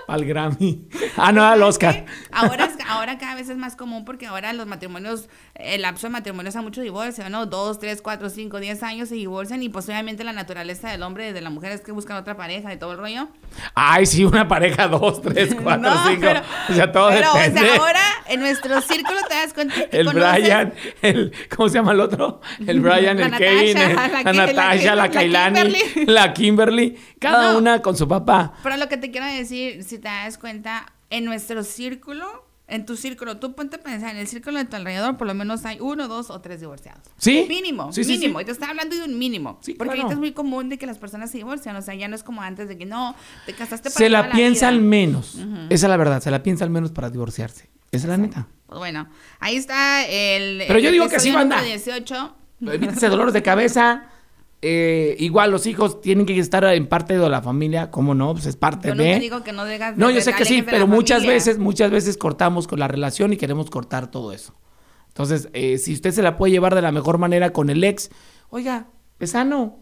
Al 0.07 0.25
Grammy. 0.25 0.87
Ah, 1.17 1.31
no, 1.31 1.43
al 1.45 1.61
Oscar. 1.63 2.05
Ahora, 2.31 2.65
es- 2.65 2.73
ahora 2.89 3.17
cada 3.17 3.35
vez 3.35 3.49
es 3.49 3.57
más 3.57 3.75
común 3.75 4.03
porque 4.05 4.25
ahora 4.27 4.51
los 4.53 4.67
matrimonios, 4.67 5.29
el 5.55 5.81
lapso 5.83 6.07
de 6.07 6.11
matrimonios 6.11 6.55
a 6.55 6.61
mucho 6.61 6.81
divorcio, 6.81 7.29
¿no? 7.29 7.45
Dos, 7.45 7.79
tres, 7.79 8.01
cuatro, 8.01 8.29
cinco, 8.29 8.59
diez 8.59 8.83
años 8.83 9.09
se 9.09 9.15
divorcian 9.15 9.63
y 9.63 9.69
pues 9.69 9.87
obviamente 9.87 10.23
la 10.23 10.33
naturaleza 10.33 10.89
del 10.91 11.03
hombre 11.03 11.29
y 11.29 11.31
de 11.31 11.41
la 11.41 11.49
mujer 11.49 11.71
es 11.71 11.81
que 11.81 11.91
buscan 11.91 12.17
otra 12.17 12.35
pareja 12.35 12.73
y 12.73 12.77
todo 12.77 12.91
el 12.91 12.97
rollo. 12.97 13.29
Ay, 13.75 14.05
sí, 14.05 14.25
una 14.25 14.47
pareja, 14.47 14.87
dos, 14.87 15.21
tres, 15.21 15.55
cuatro, 15.63 15.89
No, 15.89 16.03
cinco. 16.07 16.21
pero- 16.21 16.41
o 16.69 16.73
sea, 16.73 16.91
todo 16.91 17.09
Pero, 17.09 17.33
depende. 17.33 17.61
o 17.61 17.63
sea, 17.63 17.75
ahora 17.77 18.01
en 18.27 18.39
nuestro 18.41 18.81
círculo 18.81 19.19
te 19.29 19.35
das 19.35 19.53
cuenta 19.53 19.75
que 19.75 19.99
El 19.99 20.07
conoces- 20.07 20.41
Brian, 20.41 20.73
el, 21.01 21.33
¿cómo 21.55 21.69
se 21.69 21.75
llama 21.75 21.93
el 21.93 22.01
otro? 22.01 22.41
El 22.65 22.81
Brian, 22.81 23.17
La 23.19 23.27
el 23.27 23.37
Kevin, 23.37 23.77
el- 23.77 23.95
la 23.95 24.07
la, 24.23 24.33
Natasha, 24.33 24.95
la, 24.95 25.09
Kailani, 25.09 25.73
la 26.07 26.33
Kimberly, 26.33 26.97
cada 27.19 27.53
No. 27.53 27.59
una 27.59 27.81
con 27.81 27.95
su 27.95 28.07
papá. 28.07 28.53
Pero 28.63 28.75
lo 28.77 28.89
que 28.89 28.97
te 28.97 29.11
quiero 29.11 29.25
decir, 29.27 29.72
si 29.81 29.97
te 29.97 30.07
das 30.09 30.37
cuenta, 30.37 30.93
en 31.09 31.25
nuestro 31.25 31.63
círculo 31.63 32.45
en 32.65 32.85
tu 32.85 32.95
círculo, 32.95 33.37
tú 33.37 33.53
ponte 33.55 33.75
a 33.75 33.79
pensar, 33.79 34.11
en 34.11 34.17
el 34.17 34.27
círculo 34.27 34.57
de 34.57 34.65
tu 34.65 34.77
alrededor 34.77 35.17
por 35.17 35.27
lo 35.27 35.33
menos 35.33 35.65
hay 35.65 35.79
uno, 35.81 36.07
dos 36.07 36.29
o 36.29 36.39
tres 36.39 36.61
divorciados. 36.61 37.03
¿Sí? 37.17 37.45
Mínimo, 37.47 37.91
Sí, 37.91 38.03
sí, 38.05 38.13
mínimo. 38.13 38.39
sí. 38.39 38.43
Y 38.43 38.45
te 38.45 38.51
estaba 38.53 38.71
hablando 38.71 38.95
de 38.95 39.03
un 39.03 39.19
mínimo. 39.19 39.59
Sí, 39.61 39.73
porque 39.73 39.89
claro. 39.93 40.01
ahorita 40.03 40.13
es 40.13 40.19
muy 40.19 40.31
común 40.31 40.69
de 40.69 40.77
que 40.77 40.85
las 40.85 40.97
personas 40.97 41.29
se 41.29 41.37
divorcian. 41.39 41.75
O 41.75 41.81
sea, 41.81 41.93
ya 41.93 42.07
no 42.07 42.15
es 42.15 42.23
como 42.23 42.41
antes 42.41 42.69
de 42.69 42.77
que 42.77 42.85
no, 42.85 43.15
te 43.45 43.53
casaste 43.53 43.89
para 43.89 43.97
Se 43.97 44.09
la 44.09 44.31
piensa 44.31 44.69
al 44.69 44.81
menos. 44.81 45.35
Esa 45.69 45.85
es 45.85 45.89
la 45.89 45.97
verdad, 45.97 46.21
se 46.21 46.31
la 46.31 46.41
piensa 46.41 46.63
al 46.63 46.69
menos 46.71 46.91
para 46.91 47.09
divorciarse. 47.09 47.69
Esa 47.91 48.05
es 48.05 48.09
la 48.09 48.17
neta. 48.17 48.47
Pues 48.65 48.79
bueno, 48.79 49.09
ahí 49.39 49.57
está 49.57 50.05
el. 50.07 50.63
Pero 50.65 50.79
el 50.79 50.85
yo 50.85 50.91
digo 50.91 51.09
que 51.09 51.19
sí, 51.19 51.31
banda. 51.31 51.57
número 51.57 51.75
18. 51.77 52.35
Evítense 52.61 53.09
dolores 53.09 53.33
de 53.33 53.43
cabeza. 53.43 54.05
Eh, 54.65 55.17
igual 55.19 55.51
los 55.51 55.67
hijos 55.67 55.99
tienen 55.99 56.25
que 56.25 56.39
estar 56.39 56.63
en 56.63 56.87
parte 56.87 57.17
de 57.17 57.29
la 57.29 57.41
familia, 57.41 57.91
¿cómo 57.91 58.15
no? 58.15 58.31
Pues 58.31 58.45
es 58.45 58.55
parte 58.55 58.87
Yo 58.87 58.95
de. 58.95 59.05
nunca 59.07 59.19
digo 59.19 59.43
que 59.43 59.51
no 59.51 59.65
digas. 59.65 59.97
No, 59.97 60.09
yo 60.09 60.21
sé 60.21 60.33
que 60.33 60.45
sí, 60.45 60.61
pero 60.61 60.87
muchas 60.87 61.17
familia. 61.17 61.33
veces, 61.33 61.59
muchas 61.59 61.91
veces 61.91 62.15
cortamos 62.15 62.65
con 62.65 62.79
la 62.79 62.87
relación 62.87 63.33
y 63.33 63.37
queremos 63.37 63.69
cortar 63.69 64.09
todo 64.09 64.31
eso. 64.31 64.55
Entonces, 65.09 65.49
eh, 65.51 65.77
si 65.77 65.93
usted 65.93 66.11
se 66.11 66.21
la 66.21 66.37
puede 66.37 66.53
llevar 66.53 66.75
de 66.75 66.81
la 66.81 66.93
mejor 66.93 67.17
manera 67.17 67.51
con 67.51 67.69
el 67.69 67.83
ex, 67.83 68.09
oiga, 68.49 68.87
es 69.19 69.31
sano. 69.31 69.79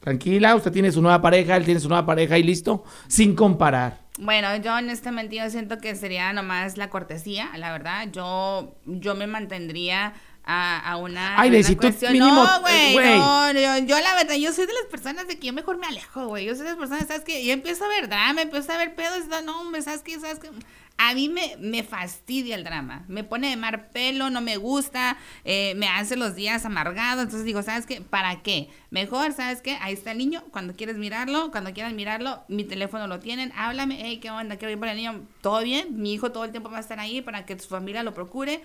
Tranquila, 0.00 0.56
usted 0.56 0.72
tiene 0.72 0.90
su 0.90 1.02
nueva 1.02 1.20
pareja, 1.20 1.54
él 1.56 1.64
tiene 1.66 1.78
su 1.78 1.88
nueva 1.88 2.06
pareja 2.06 2.38
y 2.38 2.42
listo, 2.42 2.84
sin 3.08 3.36
comparar. 3.36 4.00
Bueno, 4.18 4.56
yo 4.56 4.74
honestamente 4.74 5.36
yo 5.36 5.48
siento 5.50 5.76
que 5.78 5.94
sería 5.94 6.32
nomás 6.32 6.76
la 6.78 6.88
cortesía, 6.90 7.50
la 7.56 7.70
verdad. 7.70 8.08
Yo, 8.10 8.74
yo 8.86 9.14
me 9.14 9.26
mantendría 9.26 10.14
a, 10.44 10.78
a 10.78 10.96
una. 10.96 11.40
Ay, 11.40 11.48
a 11.48 11.52
de 11.52 11.58
una 11.58 11.68
si 11.68 11.74
tú 11.76 11.80
cuestión- 11.82 12.12
mínimo, 12.12 12.44
No, 12.44 12.60
güey, 12.60 12.96
no, 12.96 13.52
yo, 13.52 13.78
yo 13.86 14.00
la 14.00 14.14
verdad, 14.14 14.34
yo 14.36 14.52
soy 14.52 14.66
de 14.66 14.72
las 14.72 14.86
personas 14.90 15.26
de 15.28 15.38
que 15.38 15.46
yo 15.48 15.52
mejor 15.52 15.78
me 15.78 15.86
alejo, 15.86 16.26
güey. 16.28 16.44
Yo 16.46 16.54
soy 16.54 16.64
de 16.64 16.70
las 16.70 16.78
personas, 16.78 17.06
¿sabes 17.06 17.22
qué? 17.24 17.44
Yo 17.44 17.52
empiezo 17.52 17.84
a 17.84 17.88
ver 17.88 18.08
drama, 18.08 18.42
empiezo 18.42 18.72
a 18.72 18.76
ver 18.76 18.94
pedos, 18.94 19.26
no, 19.44 19.60
hombre, 19.60 19.82
¿sabes 19.82 20.02
qué? 20.02 20.18
¿Sabes 20.18 20.38
qué? 20.38 20.50
A 20.98 21.14
mí 21.14 21.28
me, 21.30 21.56
me 21.58 21.82
fastidia 21.82 22.54
el 22.54 22.64
drama, 22.64 23.04
me 23.08 23.24
pone 23.24 23.48
de 23.48 23.56
mar 23.56 23.88
pelo, 23.90 24.28
no 24.30 24.40
me 24.42 24.58
gusta, 24.58 25.16
eh, 25.44 25.72
me 25.76 25.88
hace 25.88 26.16
los 26.16 26.34
días 26.36 26.66
amargados, 26.66 27.22
entonces 27.24 27.44
digo, 27.46 27.62
¿sabes 27.62 27.86
qué? 27.86 28.02
¿Para 28.02 28.42
qué? 28.42 28.68
Mejor, 28.90 29.32
¿sabes 29.32 29.62
qué? 29.62 29.78
Ahí 29.80 29.94
está 29.94 30.12
el 30.12 30.18
niño, 30.18 30.44
cuando 30.50 30.74
quieres 30.76 30.98
mirarlo, 30.98 31.50
cuando 31.50 31.72
quieras 31.72 31.94
mirarlo, 31.94 32.44
mi 32.48 32.62
teléfono 32.64 33.06
lo 33.06 33.20
tienen, 33.20 33.52
háblame, 33.56 33.98
hey, 34.02 34.18
¿qué 34.20 34.30
onda? 34.30 34.56
Quiero 34.58 34.70
ir 34.72 34.78
por 34.78 34.88
el 34.88 34.96
niño, 34.96 35.22
todo 35.40 35.62
bien, 35.62 36.00
mi 36.00 36.12
hijo 36.12 36.30
todo 36.30 36.44
el 36.44 36.50
tiempo 36.50 36.70
va 36.70 36.76
a 36.76 36.80
estar 36.82 37.00
ahí 37.00 37.22
para 37.22 37.46
que 37.46 37.58
su 37.58 37.68
familia 37.68 38.02
lo 38.02 38.12
procure, 38.12 38.62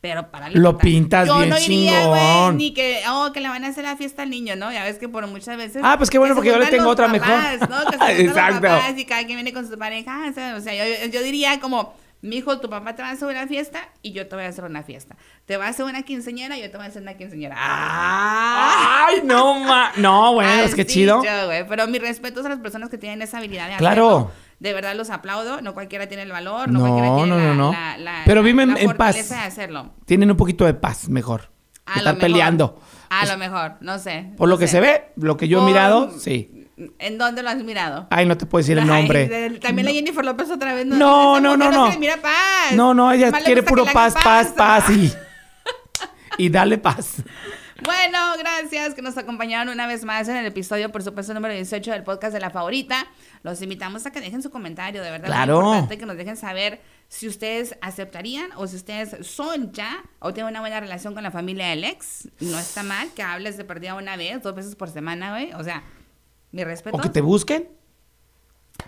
pero 0.00 0.30
para 0.30 0.48
Lo 0.50 0.78
pintas 0.78 1.26
Yo 1.28 1.36
bien 1.38 1.50
no 1.50 1.58
iría, 1.58 2.06
güey, 2.06 2.20
chingón. 2.20 2.56
ni 2.56 2.72
que, 2.72 3.02
oh, 3.10 3.30
que 3.32 3.40
le 3.40 3.48
van 3.48 3.64
a 3.64 3.68
hacer 3.68 3.84
la 3.84 3.96
fiesta 3.96 4.22
al 4.22 4.30
niño, 4.30 4.56
¿no? 4.56 4.72
Ya 4.72 4.82
ves 4.84 4.98
que 4.98 5.08
por 5.08 5.26
muchas 5.26 5.56
veces... 5.56 5.82
Ah, 5.84 5.96
pues 5.98 6.08
qué 6.10 6.18
bueno, 6.18 6.34
que 6.34 6.40
se 6.40 6.40
porque 6.40 6.50
yo 6.50 6.58
le 6.58 6.64
juntan 6.64 6.78
tengo 6.78 6.84
los 6.84 6.92
otra 6.92 7.08
mejor. 7.08 7.68
¿no? 7.68 7.90
Que 7.90 7.98
se 7.98 7.98
juntan 7.98 8.08
los 8.08 8.18
Exacto. 8.20 8.60
papás 8.68 8.98
y 8.98 9.04
cada 9.04 9.24
quien 9.24 9.36
viene 9.36 9.52
con 9.52 9.68
su 9.68 9.76
pareja, 9.78 10.26
o 10.30 10.32
sea, 10.32 10.54
o 10.56 10.60
sea, 10.60 10.72
yo, 10.74 11.06
yo 11.10 11.22
diría 11.22 11.60
como, 11.60 11.94
mi 12.22 12.36
hijo, 12.36 12.58
tu 12.60 12.68
papá 12.70 12.94
te 12.94 13.02
va 13.02 13.08
a 13.08 13.12
hacer 13.12 13.28
una 13.28 13.46
fiesta 13.46 13.80
y 14.02 14.12
yo 14.12 14.26
te 14.26 14.36
voy 14.36 14.44
a 14.44 14.48
hacer 14.48 14.64
una 14.64 14.82
fiesta. 14.82 15.16
Te 15.46 15.56
va 15.56 15.66
a 15.66 15.68
hacer 15.68 15.84
una 15.86 16.02
quinceñera 16.02 16.56
y 16.56 16.62
yo 16.62 16.70
te 16.70 16.76
voy 16.76 16.86
a 16.86 16.88
hacer 16.88 17.02
una 17.02 17.14
quinceñera. 17.14 17.54
Ah. 17.58 19.06
Ay, 19.08 19.20
no, 19.24 19.54
ma. 19.60 19.92
No, 19.96 20.34
bueno, 20.34 20.50
es 20.62 20.74
que 20.74 20.82
Así 20.82 20.92
chido. 20.94 21.22
yo, 21.24 21.46
güey, 21.46 21.66
pero 21.66 21.86
mis 21.88 22.00
respetos 22.00 22.44
a 22.46 22.48
las 22.50 22.58
personas 22.58 22.88
que 22.90 22.98
tienen 22.98 23.22
esa 23.22 23.38
habilidad 23.38 23.68
de 23.70 23.76
Claro. 23.76 24.06
hacerlo. 24.08 24.32
De 24.60 24.72
verdad 24.72 24.94
los 24.94 25.10
aplaudo. 25.10 25.60
No 25.62 25.74
cualquiera 25.74 26.06
tiene 26.06 26.22
el 26.22 26.30
valor, 26.32 26.70
no, 26.70 26.78
No, 26.80 26.86
cualquiera 26.86 27.16
tiene 27.16 27.28
no, 27.30 27.36
la, 27.38 27.44
no, 27.48 27.54
no. 27.54 27.72
la- 27.72 27.96
la- 27.98 28.22
Pero 28.24 28.42
viven 28.42 28.70
en 28.70 28.76
paz. 28.76 28.86
fortaleza 29.16 29.36
de 29.36 29.46
hacerlo. 29.46 29.94
Tienen 30.04 30.30
un 30.30 30.36
poquito 30.36 30.64
de 30.66 30.74
paz, 30.74 31.08
mejor. 31.08 31.50
A 31.86 31.98
estar 31.98 32.14
mejor. 32.14 32.20
peleando. 32.20 32.80
A 33.08 33.26
lo 33.26 33.36
mejor, 33.38 33.72
no 33.80 33.98
sé. 33.98 34.32
Por 34.36 34.48
no 34.48 34.54
lo 34.54 34.58
que 34.58 34.68
se 34.68 34.78
ve, 34.80 35.12
lo 35.16 35.36
que 35.36 35.48
yo 35.48 35.62
he 35.62 35.66
mirado, 35.66 36.16
sí. 36.18 36.68
¿En 36.98 37.18
dónde 37.18 37.42
lo 37.42 37.50
has 37.50 37.56
mirado? 37.62 38.06
Ay, 38.10 38.24
no 38.26 38.36
te 38.38 38.46
puedo 38.46 38.62
decir 38.62 38.78
el 38.78 38.86
nombre. 38.86 39.58
también 39.60 39.86
la 39.86 39.92
Jennifer 39.92 40.24
López 40.24 40.50
otra 40.50 40.72
vez. 40.74 40.86
No, 40.86 41.40
no, 41.40 41.56
no, 41.56 41.70
no. 41.70 41.86
se 41.86 41.92
le 41.94 41.98
mira 41.98 42.16
paz. 42.18 42.72
No, 42.74 42.94
no, 42.94 43.10
ella 43.12 43.32
quiere 43.32 43.62
puro 43.62 43.84
paz, 43.86 44.14
hagan 44.16 44.22
paz, 44.24 44.52
paz 44.56 44.90
y, 44.90 45.12
y 46.38 46.48
dale 46.48 46.78
paz. 46.78 47.22
Bueno, 47.84 48.18
gracias 48.38 48.94
que 48.94 49.00
nos 49.00 49.16
acompañaron 49.16 49.72
una 49.72 49.86
vez 49.86 50.04
más 50.04 50.28
en 50.28 50.36
el 50.36 50.44
episodio, 50.44 50.92
por 50.92 51.02
supuesto, 51.02 51.32
número 51.32 51.54
18 51.54 51.90
del 51.92 52.02
podcast 52.02 52.34
de 52.34 52.40
La 52.40 52.50
Favorita. 52.50 53.06
Los 53.42 53.62
invitamos 53.62 54.04
a 54.04 54.12
que 54.12 54.20
dejen 54.20 54.42
su 54.42 54.50
comentario, 54.50 55.02
de 55.02 55.10
verdad. 55.10 55.28
Claro. 55.28 55.60
Es 55.60 55.66
importante 55.66 55.98
que 55.98 56.06
nos 56.06 56.16
dejen 56.16 56.36
saber 56.36 56.80
si 57.08 57.26
ustedes 57.26 57.76
aceptarían 57.80 58.50
o 58.56 58.66
si 58.66 58.76
ustedes 58.76 59.26
son 59.26 59.72
ya 59.72 60.02
o 60.18 60.34
tienen 60.34 60.50
una 60.50 60.60
buena 60.60 60.78
relación 60.80 61.14
con 61.14 61.22
la 61.22 61.30
familia 61.30 61.68
del 61.68 61.84
ex. 61.84 62.28
No 62.40 62.58
está 62.58 62.82
mal 62.82 63.10
que 63.14 63.22
hables 63.22 63.56
de 63.56 63.64
perdida 63.64 63.94
una 63.94 64.16
vez, 64.16 64.42
dos 64.42 64.54
veces 64.54 64.76
por 64.76 64.90
semana, 64.90 65.30
güey. 65.30 65.52
O 65.54 65.64
sea, 65.64 65.82
mi 66.52 66.64
respeto. 66.64 66.96
O 66.96 67.00
que 67.00 67.08
te 67.08 67.22
busquen. 67.22 67.68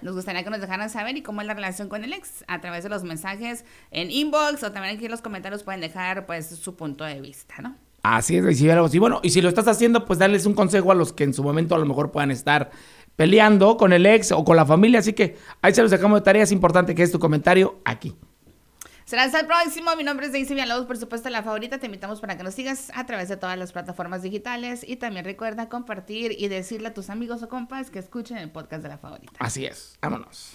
Nos 0.02 0.14
gustaría 0.14 0.42
que 0.44 0.50
nos 0.50 0.60
dejaran 0.60 0.90
saber 0.90 1.16
y 1.16 1.22
cómo 1.22 1.40
es 1.40 1.46
la 1.46 1.54
relación 1.54 1.88
con 1.88 2.04
el 2.04 2.12
ex 2.12 2.44
a 2.46 2.60
través 2.60 2.82
de 2.82 2.90
los 2.90 3.04
mensajes 3.04 3.64
en 3.90 4.10
inbox 4.10 4.62
o 4.62 4.72
también 4.72 4.96
aquí 4.96 5.04
en 5.06 5.10
los 5.10 5.22
comentarios 5.22 5.62
pueden 5.62 5.80
dejar 5.80 6.26
pues 6.26 6.48
su 6.48 6.76
punto 6.76 7.04
de 7.04 7.20
vista, 7.20 7.54
¿no? 7.62 7.76
Así 8.02 8.36
es, 8.36 8.44
recibir 8.44 8.72
algo 8.72 8.86
así. 8.86 8.98
Bueno, 8.98 9.20
y 9.22 9.30
si 9.30 9.40
lo 9.40 9.48
estás 9.48 9.68
haciendo, 9.68 10.04
pues 10.04 10.18
darles 10.18 10.44
un 10.46 10.54
consejo 10.54 10.90
a 10.90 10.94
los 10.94 11.12
que 11.12 11.24
en 11.24 11.34
su 11.34 11.42
momento 11.42 11.74
a 11.74 11.78
lo 11.78 11.86
mejor 11.86 12.10
puedan 12.10 12.30
estar 12.30 12.70
peleando 13.16 13.76
con 13.76 13.92
el 13.92 14.06
ex 14.06 14.32
o 14.32 14.44
con 14.44 14.56
la 14.56 14.66
familia. 14.66 14.98
Así 14.98 15.12
que 15.12 15.36
ahí 15.60 15.72
se 15.74 15.82
los 15.82 15.90
dejamos 15.90 16.20
de 16.20 16.24
tarea. 16.24 16.42
Es 16.42 16.52
importante 16.52 16.94
que 16.94 17.02
es 17.02 17.12
tu 17.12 17.18
comentario 17.18 17.80
aquí. 17.84 18.16
Será 19.04 19.24
hasta 19.24 19.40
el 19.40 19.46
próximo. 19.46 19.94
Mi 19.96 20.04
nombre 20.04 20.26
es 20.26 20.32
Daisy 20.32 20.54
Villalobos, 20.54 20.86
por 20.86 20.96
supuesto, 20.96 21.28
la 21.28 21.42
favorita. 21.42 21.78
Te 21.78 21.86
invitamos 21.86 22.20
para 22.20 22.36
que 22.36 22.42
nos 22.42 22.54
sigas 22.54 22.90
a 22.94 23.04
través 23.06 23.28
de 23.28 23.36
todas 23.36 23.58
las 23.58 23.72
plataformas 23.72 24.22
digitales 24.22 24.84
y 24.86 24.96
también 24.96 25.24
recuerda 25.24 25.68
compartir 25.68 26.34
y 26.38 26.48
decirle 26.48 26.88
a 26.88 26.94
tus 26.94 27.10
amigos 27.10 27.42
o 27.42 27.48
compas 27.48 27.90
que 27.90 27.98
escuchen 27.98 28.38
el 28.38 28.50
podcast 28.50 28.82
de 28.82 28.88
la 28.88 28.98
favorita. 28.98 29.32
Así 29.38 29.66
es. 29.66 29.98
Vámonos. 30.00 30.50